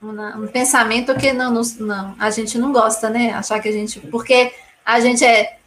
[0.00, 3.32] uma, um pensamento que não, não, a gente não gosta, né?
[3.32, 4.00] Achar que a gente.
[4.00, 4.52] Porque
[4.84, 5.58] a gente é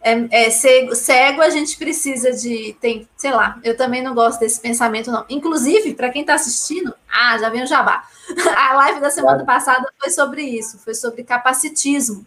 [0.00, 2.76] é, é cego, cego, a gente precisa de.
[2.80, 5.24] Tem, sei lá, eu também não gosto desse pensamento, não.
[5.28, 8.04] Inclusive, para quem está assistindo, ah, já vem o jabá.
[8.56, 12.24] A live da semana passada foi sobre isso, foi sobre capacitismo,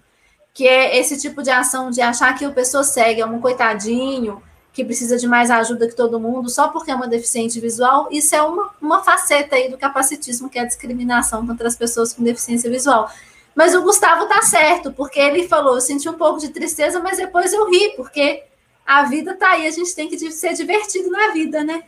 [0.54, 4.42] que é esse tipo de ação de achar que o pessoa cega é um coitadinho,
[4.74, 8.34] que precisa de mais ajuda que todo mundo, só porque é uma deficiente visual, isso
[8.36, 12.24] é uma, uma faceta aí do capacitismo, que é a discriminação contra as pessoas com
[12.24, 13.12] deficiência visual.
[13.54, 17.18] Mas o Gustavo tá certo, porque ele falou, eu senti um pouco de tristeza, mas
[17.18, 18.44] depois eu ri, porque
[18.86, 21.84] a vida tá aí, a gente tem que ser divertido na vida, né?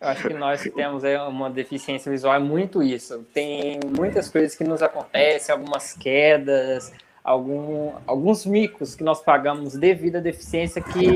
[0.00, 3.24] Eu acho que nós que temos uma deficiência visual é muito isso.
[3.32, 6.92] Tem muitas coisas que nos acontecem, algumas quedas,
[7.22, 11.06] algum, alguns micos que nós pagamos devido à deficiência que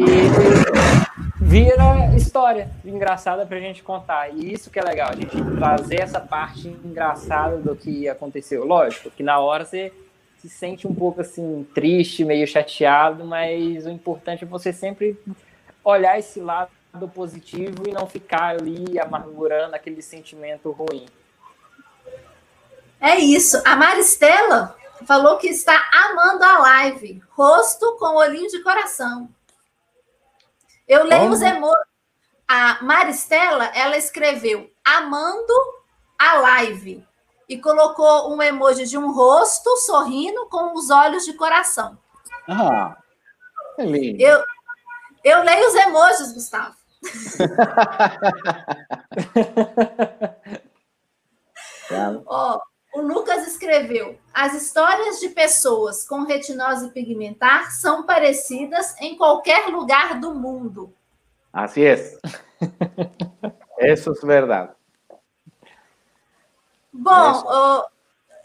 [1.40, 4.30] vira história engraçada para a gente contar.
[4.30, 8.64] E isso que é legal, a gente trazer essa parte engraçada do que aconteceu.
[8.64, 9.92] Lógico que na hora você
[10.38, 15.18] se sente um pouco assim triste, meio chateado, mas o importante é você sempre
[15.82, 16.70] olhar esse lado
[17.14, 21.06] positivo e não ficar ali amargurando aquele sentimento ruim.
[23.00, 23.60] É isso.
[23.64, 24.74] A Maristela
[25.04, 27.22] falou que está amando a live.
[27.30, 29.28] Rosto com olhinho de coração.
[30.86, 31.34] Eu leio Como?
[31.34, 31.86] os emojis.
[32.48, 35.52] A Maristela, ela escreveu amando
[36.16, 37.04] a live
[37.48, 41.98] e colocou um emoji de um rosto sorrindo com os olhos de coração.
[42.48, 42.96] Ah,
[43.78, 44.22] é lindo.
[44.22, 44.44] Eu,
[45.24, 46.76] eu leio os emojis, Gustavo.
[52.26, 52.60] Ó,
[52.96, 60.18] o Lucas escreveu: as histórias de pessoas com retinose pigmentar são parecidas em qualquer lugar
[60.18, 60.92] do mundo.
[61.52, 61.94] Assim é.
[63.92, 64.72] Isso é verdade.
[66.92, 67.44] Bom,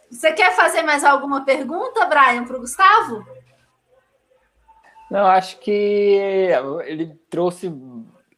[0.09, 3.25] você quer fazer mais alguma pergunta, Brian, para o Gustavo?
[5.09, 5.71] Não, acho que
[6.85, 7.71] ele trouxe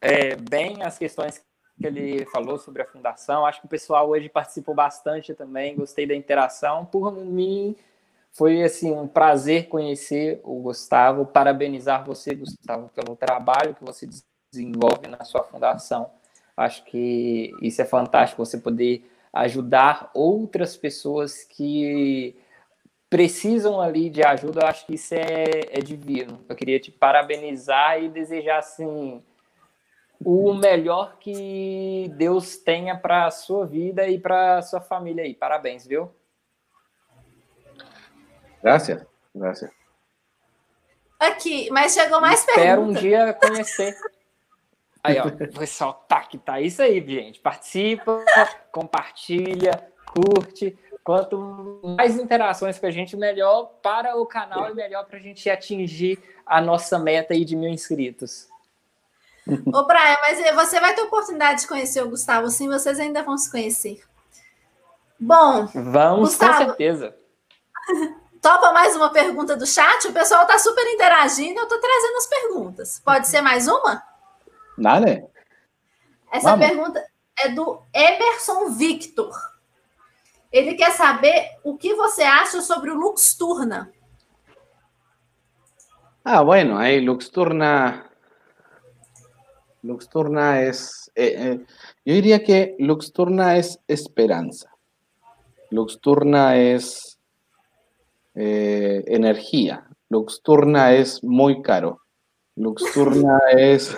[0.00, 1.44] é, bem as questões
[1.78, 3.44] que ele falou sobre a fundação.
[3.44, 6.84] Acho que o pessoal hoje participou bastante também, gostei da interação.
[6.84, 7.76] Por mim,
[8.32, 14.08] foi assim um prazer conhecer o Gustavo, parabenizar você, Gustavo, pelo trabalho que você
[14.52, 16.10] desenvolve na sua fundação.
[16.56, 22.36] Acho que isso é fantástico, você poder ajudar outras pessoas que
[23.10, 24.62] precisam ali de ajuda.
[24.62, 26.40] Eu acho que isso é, é divino.
[26.48, 29.22] Eu queria te parabenizar e desejar assim
[30.24, 35.34] o melhor que Deus tenha para a sua vida e para a sua família aí.
[35.34, 36.10] Parabéns, viu?
[38.62, 39.04] Graças,
[39.34, 39.70] graças.
[41.20, 42.98] Aqui, mas chegou mais Espero pergunta.
[42.98, 43.94] um dia conhecer.
[45.04, 47.38] Aí, ó, o pessoal tá que tá isso aí, gente.
[47.38, 48.24] Participa,
[48.72, 50.78] compartilha, curte.
[51.04, 55.50] Quanto mais interações com a gente, melhor para o canal e melhor para a gente
[55.50, 58.48] atingir a nossa meta aí de mil inscritos.
[59.46, 63.36] Ô, Brian, mas você vai ter oportunidade de conhecer o Gustavo, sim, vocês ainda vão
[63.36, 64.02] se conhecer.
[65.20, 65.66] Bom.
[65.74, 67.14] Vamos, Gustavo, com certeza.
[68.40, 70.06] Topa mais uma pergunta do chat?
[70.06, 73.00] O pessoal está super interagindo, eu estou trazendo as perguntas.
[73.02, 74.02] Pode ser mais uma?
[74.76, 75.26] Nada.
[76.30, 76.66] Essa Vamos.
[76.66, 77.04] pergunta
[77.38, 79.34] é do Emerson Victor.
[80.52, 83.90] Ele quer saber o que você acha sobre o Luxturna.
[86.24, 88.10] Ah, bueno, aí Luxturna
[89.84, 91.64] Luxturna es, eh, eh,
[92.06, 94.70] yo diría que Luxturna es esperanza.
[95.70, 97.18] Luxturna es
[98.34, 99.86] eh, energía.
[100.08, 102.00] Luxturna es muy caro.
[102.56, 103.94] Luxturna es,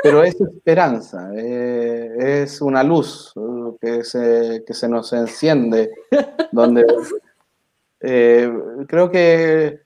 [0.00, 3.32] pero es esperanza, es una luz
[3.80, 5.90] que se, que se nos enciende,
[6.52, 6.84] donde
[7.98, 9.80] creo que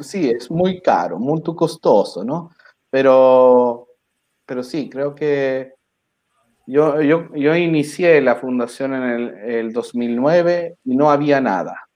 [0.00, 2.50] sí, es muy caro, muy costoso, ¿no?
[2.90, 3.85] Pero
[4.46, 5.74] pero sí, creo que
[6.66, 11.88] yo, inicié la fundación en el, 2009 y no había nada.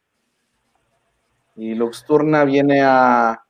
[1.56, 3.42] Y Luxturna viene a,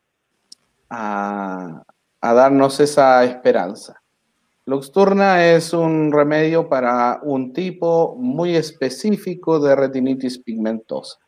[2.22, 4.00] darnos esa esperanza.
[4.64, 11.18] Luxturna es un remedio para un tipo muy específico de retinitis pigmentosa.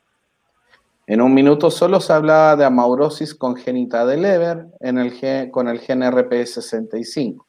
[1.06, 5.80] En un minuto solo se hablaba de amaurosis congénita de Leber en el, con el
[5.80, 7.44] gen RPS65.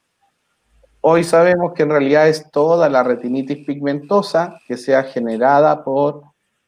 [1.06, 6.22] Hoy sabemos que en realidad es toda la retinitis pigmentosa que sea generada por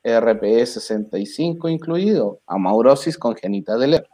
[0.03, 4.09] RPE65 incluido, amaurosis congénita de Leber.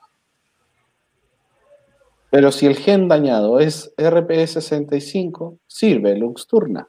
[2.30, 6.88] Pero si el gen dañado es RPE65, sirve Luxturna,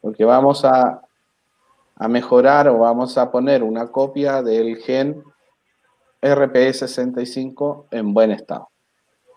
[0.00, 1.02] porque vamos a,
[1.96, 5.22] a mejorar o vamos a poner una copia del gen
[6.22, 8.70] RPE65 en buen estado.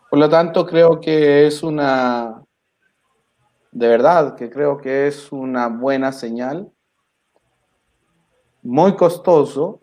[0.09, 2.46] Por lo tanto, creo que es una,
[3.71, 6.71] de verdad que creo que es una buena señal.
[8.63, 9.81] Muy costoso,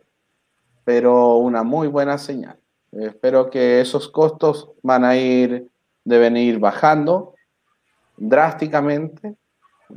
[0.85, 2.59] pero una muy buena señal.
[2.93, 5.69] Espero que esos costos van a ir
[6.05, 7.35] deben ir bajando
[8.17, 9.37] drásticamente,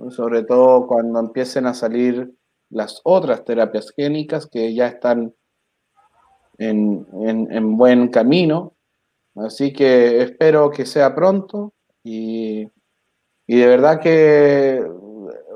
[0.10, 2.34] sobre todo cuando empiecen a salir
[2.70, 5.34] las otras terapias génicas que ya están
[6.58, 8.74] en, buen camino.
[9.36, 11.74] Así que espero que sea pronto
[12.04, 12.68] y,
[13.48, 14.86] y, de verdad que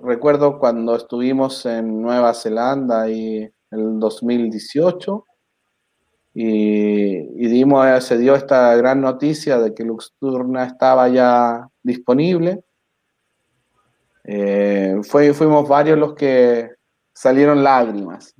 [0.02, 5.26] recuerdo cuando estuvimos en Nueva Zelanda y el 2018
[6.34, 12.64] y, y dimos, se dio esta gran noticia de que Luxturna estaba ya disponible.
[14.24, 16.72] Eh, fue, fuimos varios los que
[17.14, 18.34] salieron lágrimas,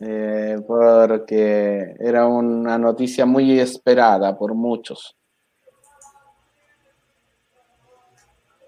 [0.00, 5.16] eh, porque era una noticia muy esperada por muchos.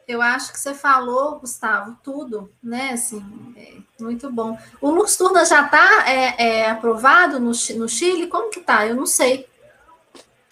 [0.07, 2.91] Eu acho que você falou, Gustavo, tudo, né?
[2.93, 3.23] Assim,
[3.57, 4.57] é, muito bom.
[4.81, 8.27] O Luxturna já está é, é, aprovado no, Chile?
[8.27, 8.87] Como que tá?
[8.87, 9.47] Eu não sei.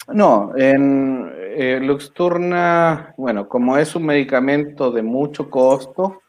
[0.07, 6.23] No, en eh, Luxturna, bueno, como es un medicamento de mucho costo,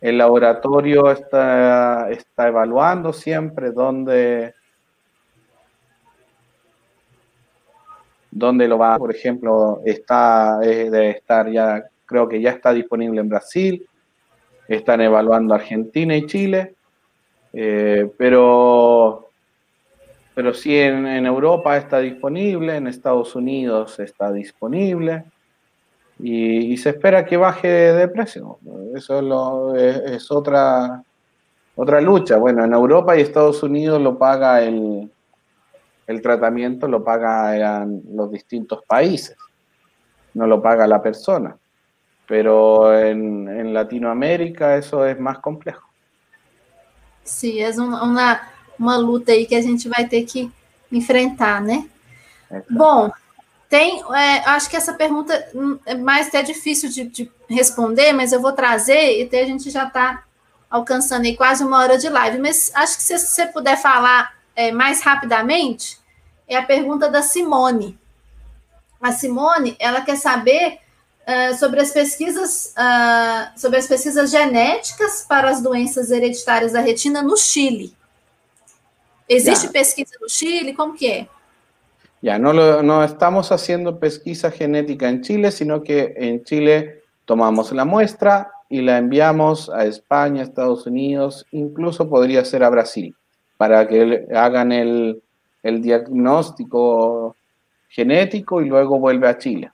[0.00, 4.54] el laboratorio está, está evaluando siempre dónde,
[8.30, 8.96] dónde lo va.
[8.96, 13.86] Por ejemplo, está, debe estar ya, creo que ya está disponible en Brasil,
[14.66, 16.74] están evaluando Argentina y Chile,
[17.52, 19.28] eh, pero,
[20.34, 25.24] pero sí en, Europa está disponible, en Estados Unidos está disponible
[26.18, 28.58] y, se espera que baje de precio.
[28.96, 31.04] Eso es, otra,
[31.76, 32.38] otra lucha.
[32.38, 35.08] Bueno, en Europa y Estados Unidos lo paga el,
[36.08, 39.36] el tratamiento, lo pagan los distintos países,
[40.34, 41.56] no lo paga la persona.
[42.30, 45.90] Pero en, en Latinoamérica eso es más complejo.
[47.24, 50.48] Sí, es una, una luta aí que a gente vai ter que
[50.92, 51.88] enfrentar, né?
[52.68, 53.10] Bom,
[53.68, 58.32] Tem, é, acho que essa pergunta hum, é mais até difícil de, de, responder, mas
[58.32, 60.22] eu vou trazer, e até a gente já está
[60.68, 62.38] alcançando aí quase uma hora de live.
[62.38, 65.98] Mas acho que se você puder falar é, mais rapidamente,
[66.46, 67.98] é a pergunta da Simone.
[69.00, 70.78] A Simone, ela quer saber
[71.26, 77.22] uh, sobre as pesquisas uh, sobre as pesquisas genéticas para as doenças hereditárias da retina
[77.22, 77.94] no Chile.
[79.28, 80.74] Existe pesquisa no Chile?
[80.74, 81.28] Como que é?
[82.22, 87.72] Ya, no, lo, no estamos haciendo pesquisa genética en Chile, sino que en Chile tomamos
[87.72, 93.14] la muestra y la enviamos a España, Estados Unidos, incluso podría ser a Brasil,
[93.56, 95.22] para que hagan el,
[95.62, 97.36] el diagnóstico
[97.88, 99.72] genético y luego vuelve a Chile.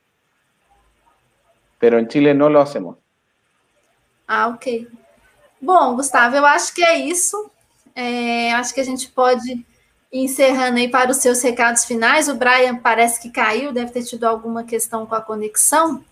[1.79, 2.97] Pero en Chile no lo hacemos.
[4.27, 4.89] Ah, ok.
[5.61, 7.51] Bom, Gustavo, eu acho que é isso.
[7.95, 9.65] É, acho que a gente pode
[10.13, 14.25] encerrando aí para os seus recados finais, o Brian parece que caiu, deve ter tido
[14.25, 16.05] alguma questão com a conexão.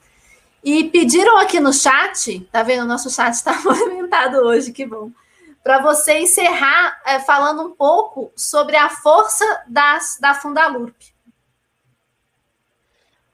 [0.62, 2.84] E pediram aqui no chat, tá vendo?
[2.84, 5.10] O nosso chat está movimentado hoje, que bom.
[5.62, 10.94] Para você encerrar é, falando um pouco sobre a força das, da Fundalurp.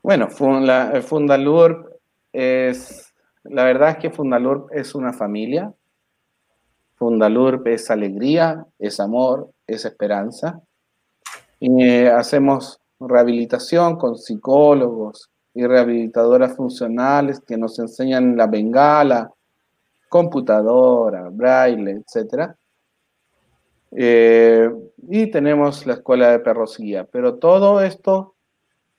[0.03, 1.87] Bueno, Fundalurp
[2.33, 3.13] es,
[3.45, 5.73] la verdad es que Fundalurp es una familia.
[6.97, 10.61] Fundalurp es alegría, es amor, es esperanza.
[11.59, 19.33] Y hacemos rehabilitación con psicólogos y rehabilitadoras funcionales que nos enseñan la bengala,
[20.09, 22.53] computadora, braille, etc.
[23.93, 24.71] Eh,
[25.09, 27.05] y tenemos la escuela de perrosía.
[27.05, 28.35] Pero todo esto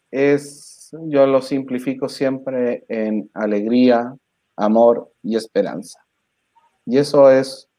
[0.10, 4.16] es, yo lo simplifico siempre en alegría,
[4.56, 6.00] amor y esperanza.
[6.86, 7.70] Y eso es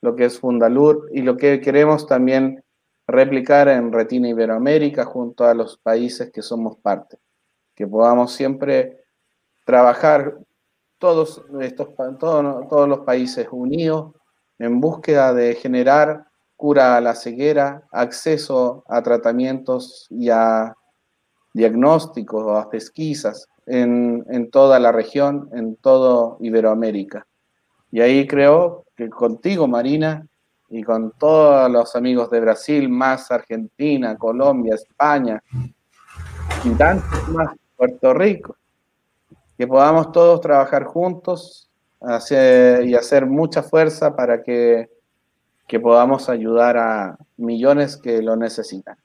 [0.00, 2.64] lo que es Fundalur y lo que queremos también
[3.06, 7.18] replicar en Retina Iberoamérica junto a los países que somos parte.
[7.74, 9.04] Que podamos siempre
[9.64, 10.38] trabajar
[10.98, 11.88] todos, estos,
[12.18, 14.12] todos, todos los países unidos
[14.58, 20.74] en búsqueda de generar cura a la ceguera, acceso a tratamientos y a
[21.56, 27.26] diagnósticos o a pesquisas en, en toda la región, en todo Iberoamérica.
[27.90, 30.26] Y ahí creo que contigo, Marina,
[30.68, 35.42] y con todos los amigos de Brasil, más Argentina, Colombia, España,
[36.62, 38.56] y tantos más, Puerto Rico,
[39.56, 41.70] que podamos todos trabajar juntos
[42.30, 44.90] y hacer mucha fuerza para que,
[45.66, 48.96] que podamos ayudar a millones que lo necesitan.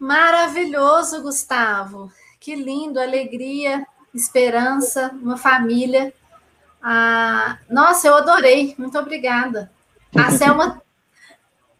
[0.00, 2.10] Maravilhoso, Gustavo.
[2.40, 6.12] Que lindo, alegria, esperança, uma família
[6.82, 9.70] Ah, nossa, eu adorei, muito obrigada.
[10.16, 10.82] A Selma,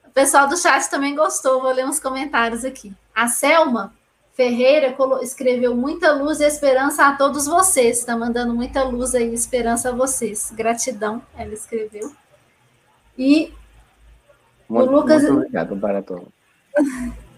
[0.05, 2.95] o pessoal do chat também gostou, vou ler uns comentários aqui.
[3.15, 3.95] A Selma
[4.35, 8.01] Ferreira escreveu muita luz e esperança a todos vocês.
[8.01, 10.53] Está mandando muita luz e esperança a vocês.
[10.55, 12.13] Gratidão, ela escreveu.
[13.17, 13.55] E
[14.69, 15.23] muito, o Lucas.
[15.23, 16.29] Muito obrigado para todos.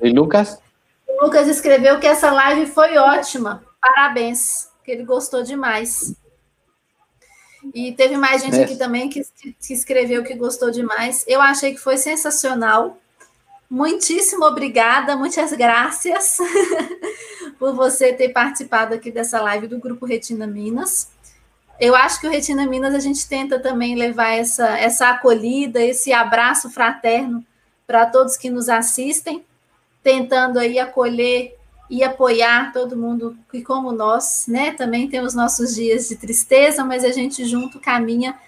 [0.00, 0.58] e Lucas?
[1.08, 3.64] O Lucas escreveu que essa live foi ótima.
[3.80, 6.14] Parabéns, que ele gostou demais.
[7.74, 8.64] E teve mais gente é.
[8.64, 9.22] aqui também que,
[9.60, 11.24] que escreveu que gostou demais.
[11.26, 12.98] Eu achei que foi sensacional.
[13.68, 16.38] Muitíssimo obrigada, muitas graças
[17.58, 21.10] por você ter participado aqui dessa live do Grupo Retina Minas.
[21.78, 26.12] Eu acho que o Retina Minas a gente tenta também levar essa, essa acolhida, esse
[26.12, 27.44] abraço fraterno
[27.86, 29.44] para todos que nos assistem,
[30.06, 31.56] tentando aí acolher
[31.90, 36.84] e apoiar todo mundo que, como nós, né, também tem os nossos dias de tristeza,
[36.84, 38.38] mas a gente junto caminha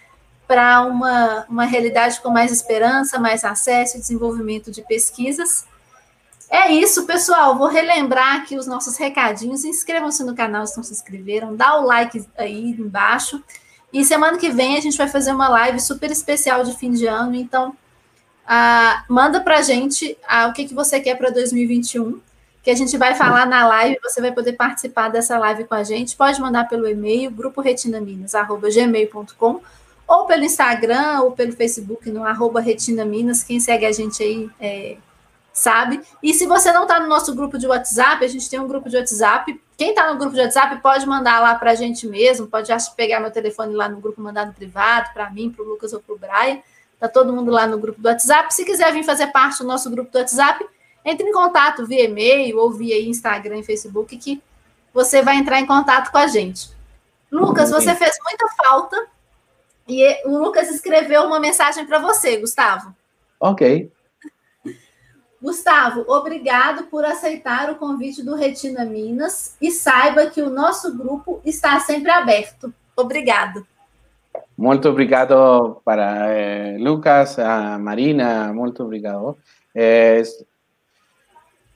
[0.46, 5.66] para uma, uma realidade com mais esperança, mais acesso e desenvolvimento de pesquisas.
[6.48, 7.59] É isso, pessoal.
[7.59, 9.64] Vou relembrar aqui os nossos recadinhos.
[9.64, 13.42] Inscrevam-se no canal se não se inscreveram, dá o like aí embaixo.
[13.92, 17.06] E semana que vem a gente vai fazer uma live super especial de fim de
[17.09, 17.34] ano.
[17.34, 17.76] Então,
[18.51, 22.18] ah, manda para a gente ah, o que, que você quer para 2021,
[22.62, 23.99] que a gente vai falar na live.
[24.03, 26.16] Você vai poder participar dessa live com a gente.
[26.16, 29.61] Pode mandar pelo e-mail, gruporetinaminas.gmail.com
[30.07, 33.42] ou pelo Instagram, ou pelo Facebook, no arroba Retina Minas.
[33.42, 34.96] Quem segue a gente aí é,
[35.53, 36.01] sabe.
[36.22, 38.88] E se você não está no nosso grupo de WhatsApp, a gente tem um grupo
[38.88, 39.61] de WhatsApp.
[39.76, 43.20] Quem está no grupo de WhatsApp pode mandar lá para a gente mesmo, pode pegar
[43.20, 46.14] meu telefone lá no grupo, mandar no privado, para mim, para o Lucas ou para
[46.14, 46.62] o Brian.
[46.99, 48.53] Está todo mundo lá no grupo do WhatsApp.
[48.53, 50.66] Se quiser vir fazer parte do nosso grupo do WhatsApp,
[51.05, 54.42] entre em contato via e-mail ou via Instagram e Facebook, que
[54.92, 56.70] você vai entrar em contato com a gente.
[57.30, 59.07] Lucas, você fez muita falta
[59.86, 62.92] e o Lucas escreveu uma mensagem para você, Gustavo.
[63.38, 63.92] Ok.
[65.40, 71.40] Gustavo, obrigado por aceitar o convite do Retina Minas e saiba que o nosso grupo
[71.44, 72.74] está sempre aberto.
[72.96, 73.64] Obrigado.
[74.59, 79.38] Muito obrigado para eh, Lucas, a Marina, muito obrigado.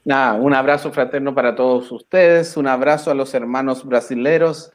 [0.05, 4.73] Nada, un abrazo fraterno para todos ustedes, un abrazo a los hermanos brasileros,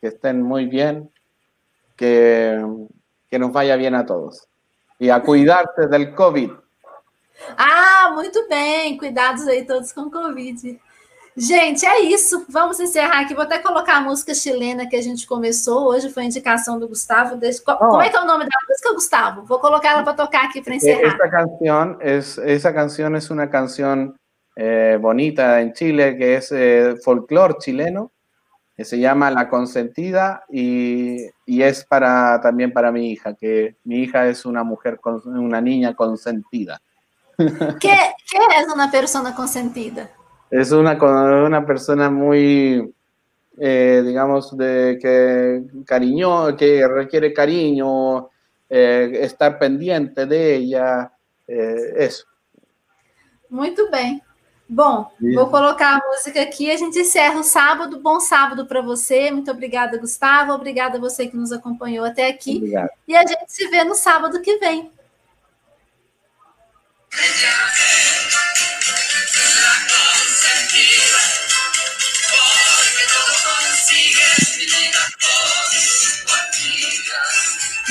[0.00, 1.10] que estén muy bien,
[1.96, 2.64] que,
[3.28, 4.46] que nos vaya bien a todos.
[5.00, 6.52] E a cuidar-se del Covid.
[7.58, 8.96] Ah, muito bem.
[8.96, 10.80] Cuidados aí todos com Covid.
[11.36, 12.44] Gente, é isso.
[12.48, 13.34] Vamos encerrar aqui.
[13.34, 15.86] Vou até colocar a música chilena que a gente começou.
[15.88, 17.36] Hoje foi indicação do Gustavo.
[17.36, 17.62] Deixa...
[17.66, 17.76] Oh.
[17.76, 19.42] Como é que é o nome da música, Gustavo?
[19.44, 21.14] Vou colocar ela para tocar aqui para encerrar.
[21.14, 22.16] Essa canção é
[22.52, 24.14] essa canção é uma canção
[24.56, 28.10] eh, bonita em Chile que é eh, folclore chileno
[28.76, 34.02] que se llama La Consentida y, y, es para también para mi hija, que mi
[34.02, 36.80] hija es una mujer, una niña consentida.
[37.36, 37.46] ¿Qué,
[37.78, 40.10] qué es una persona consentida?
[40.52, 40.92] Es una,
[41.46, 42.94] una persona muy,
[43.56, 48.28] eh, digamos, de que cariño, que requiere cariño,
[48.68, 51.10] eh, estar pendiente de ella,
[51.48, 52.26] eh, eso.
[53.48, 54.20] Muito bem.
[54.68, 55.34] Bom, Isso.
[55.34, 56.70] vou colocar a música aqui.
[56.70, 57.98] A gente encerra o sábado.
[58.00, 59.30] Bom sábado para você.
[59.30, 60.52] Muito obrigada, Gustavo.
[60.52, 62.58] Obrigada a você que nos acompanhou até aqui.
[62.58, 62.90] Obrigado.
[63.08, 64.90] E a gente se vê no sábado que vem.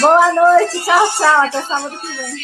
[0.02, 1.41] Boa noite, tchau, tchau.
[1.43, 2.36] Até sábado que vem.